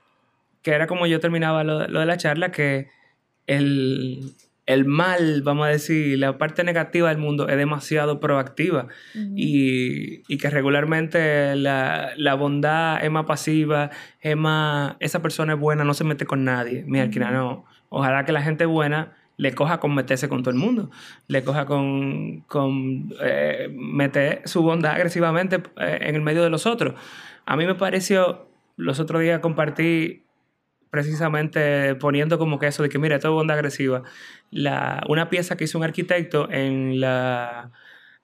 [0.64, 2.88] que era como yo terminaba lo, de la charla, que
[3.46, 4.34] el,
[4.86, 8.88] mal, vamos a decir, la parte negativa del mundo es demasiado proactiva
[9.36, 13.92] y, que regularmente la, bondad es más pasiva,
[14.22, 16.84] es más, esa persona es buena, no se mete con nadie.
[16.88, 17.66] Mira, uh no.
[17.90, 20.90] Ojalá que la gente buena le coja con meterse con todo el mundo,
[21.28, 26.66] le coja con, con eh, meter su bondad agresivamente eh, en el medio de los
[26.66, 26.96] otros.
[27.46, 30.23] A mí me pareció, los otros días compartí
[30.94, 34.04] precisamente poniendo como que eso de que, mira, esto es onda agresiva.
[34.52, 37.72] La, una pieza que hizo un arquitecto en la,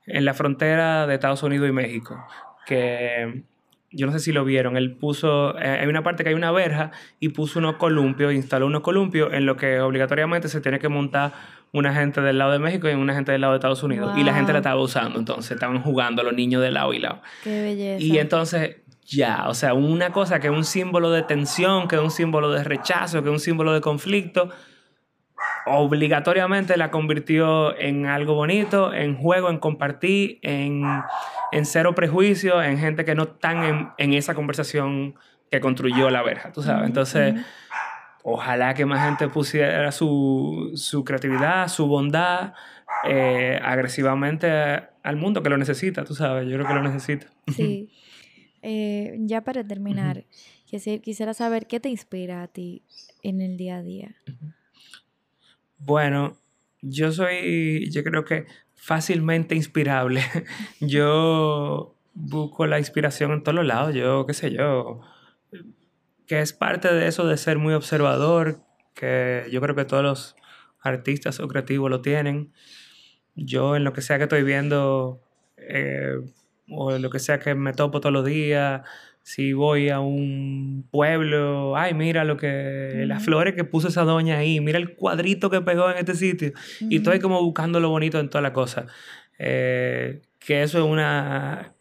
[0.06, 2.24] en la frontera de Estados Unidos y México,
[2.68, 3.42] que
[3.90, 6.52] yo no sé si lo vieron, él puso, eh, hay una parte que hay una
[6.52, 10.90] verja y puso unos columpios, instaló unos columpios en lo que obligatoriamente se tiene que
[10.90, 11.34] montar
[11.72, 14.16] una gente del lado de México y una gente del lado de Estados Unidos.
[14.16, 17.24] Y la gente la estaba usando, entonces estaban jugando los niños de lado y lado.
[17.44, 18.04] Qué belleza.
[18.04, 18.76] Y entonces,
[19.10, 22.52] ya, o sea, una cosa que es un símbolo de tensión, que es un símbolo
[22.52, 24.50] de rechazo, que es un símbolo de conflicto,
[25.66, 30.84] obligatoriamente la convirtió en algo bonito, en juego, en compartir, en,
[31.52, 35.16] en cero prejuicio, en gente que no están en, en, esa conversación
[35.50, 36.86] que construyó la verja, tú sabes.
[36.86, 37.36] Entonces,
[38.24, 42.54] ojalá que más gente pusiera su, su creatividad, su bondad
[43.06, 47.28] eh, agresivamente al mundo que lo necesita, tú sabes, yo creo que lo necesita.
[47.48, 47.90] Sí.
[48.62, 50.26] Eh, ya para terminar,
[50.66, 52.84] quisiera saber qué te inspira a ti
[53.24, 54.16] en el día a día.
[55.78, 56.38] Bueno,
[56.82, 58.46] yo soy, yo creo que
[58.76, 60.22] fácilmente inspirable.
[60.80, 63.96] yo busco la inspiración en todos los lados.
[63.96, 65.02] Yo, qué sé yo,
[66.28, 68.62] que es parte de eso de ser muy observador,
[68.94, 70.36] que yo creo que todos los
[70.82, 72.54] artistas o creativos lo tienen.
[73.36, 75.22] Yo en lo que sea que estoy viendo,
[75.58, 76.18] eh,
[76.72, 78.82] o lo que sea que me topo todos los días,
[79.24, 84.38] si voy a un pueblo, ay, mira lo que, las flores que puso esa doña
[84.38, 86.52] ahí, mira el cuadrito que pegó en este sitio.
[86.80, 88.88] Y estoy como buscando lo bonito en toda la cosa.
[89.38, 91.74] Eh, que eso es una,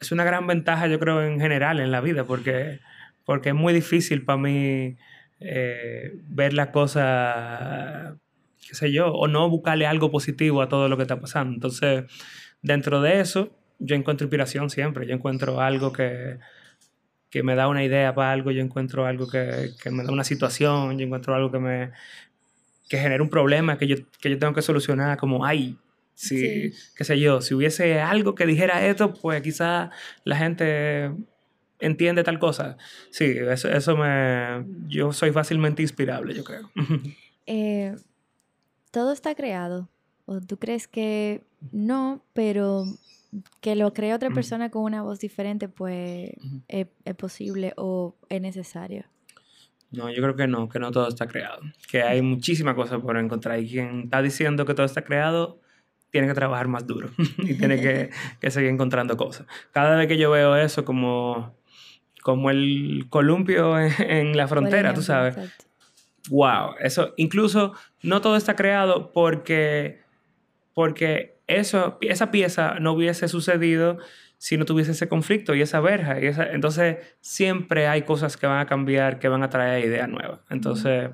[0.00, 2.80] es una gran ventaja, yo creo, en general en la vida, porque,
[3.24, 4.96] porque es muy difícil para mí
[5.38, 8.16] eh, ver la cosa,
[8.66, 11.54] qué sé yo, o no buscarle algo positivo a todo lo que está pasando.
[11.54, 12.04] Entonces,
[12.60, 13.52] dentro de eso,
[13.84, 16.38] yo encuentro inspiración siempre, yo encuentro algo que
[17.32, 20.22] que me da una idea para algo, yo encuentro algo que, que me da una
[20.22, 21.90] situación, yo encuentro algo que me
[22.90, 25.78] que genera un problema que yo, que yo tengo que solucionar, como, ay,
[26.14, 29.90] si, qué sé yo, si hubiese algo que dijera esto, pues quizá
[30.24, 31.10] la gente
[31.78, 32.76] entiende tal cosa.
[33.10, 34.66] Sí, eso, eso me...
[34.88, 36.70] Yo soy fácilmente inspirable, yo creo.
[37.44, 37.96] Eh,
[38.92, 39.88] ¿Todo está creado?
[40.26, 41.42] ¿O tú crees que
[41.72, 42.84] no, pero
[43.60, 46.30] que lo cree otra persona con una voz diferente, pues
[46.68, 46.86] es,
[47.16, 49.04] posible o es necesario.
[49.90, 51.60] No, yo creo que no, que no todo está creado.
[51.90, 53.58] Que hay muchísimas cosas por encontrar.
[53.60, 55.60] Y quien está diciendo que todo está creado,
[56.10, 58.10] tiene que trabajar más duro y tiene que,
[58.40, 59.46] que, seguir encontrando cosas.
[59.72, 61.56] Cada vez que yo veo eso como,
[62.22, 65.36] como el columpio en, la frontera, tú sabes.
[66.30, 67.72] Wow, eso incluso
[68.02, 70.00] no todo está creado porque,
[70.72, 73.98] porque eso, esa pieza no hubiese sucedido
[74.38, 76.20] si no tuviese ese conflicto y esa verja.
[76.20, 80.08] Y esa, entonces, siempre hay cosas que van a cambiar, que van a traer ideas
[80.08, 80.40] nuevas.
[80.50, 81.10] Entonces,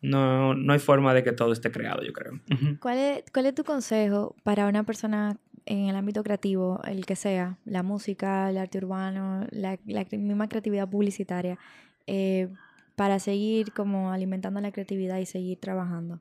[0.00, 2.40] no, no hay forma de que todo esté creado, yo creo.
[2.80, 5.36] ¿Cuál es, ¿Cuál es tu consejo para una persona
[5.66, 10.48] en el ámbito creativo, el que sea, la música, el arte urbano, la, la misma
[10.48, 11.58] creatividad publicitaria,
[12.06, 12.48] eh,
[12.96, 16.20] para seguir como alimentando la creatividad y seguir trabajando?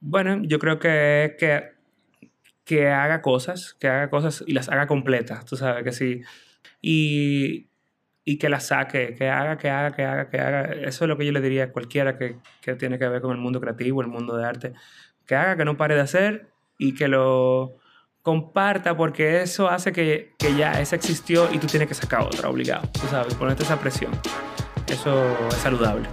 [0.00, 1.73] Bueno, yo creo que, que
[2.64, 6.22] que haga cosas, que haga cosas y las haga completas, tú sabes que sí.
[6.80, 7.68] Y,
[8.24, 10.62] y que las saque, que haga, que haga, que haga, que haga.
[10.72, 13.32] Eso es lo que yo le diría a cualquiera que, que tiene que ver con
[13.32, 14.72] el mundo creativo, el mundo de arte.
[15.26, 17.76] Que haga, que no pare de hacer y que lo
[18.22, 22.48] comparta porque eso hace que, que ya esa existió y tú tienes que sacar otra
[22.48, 24.12] obligado, tú sabes, ponerte esa presión.
[24.88, 26.08] Eso es saludable.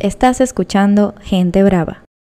[0.00, 2.07] Estás escuchando Gente Brava.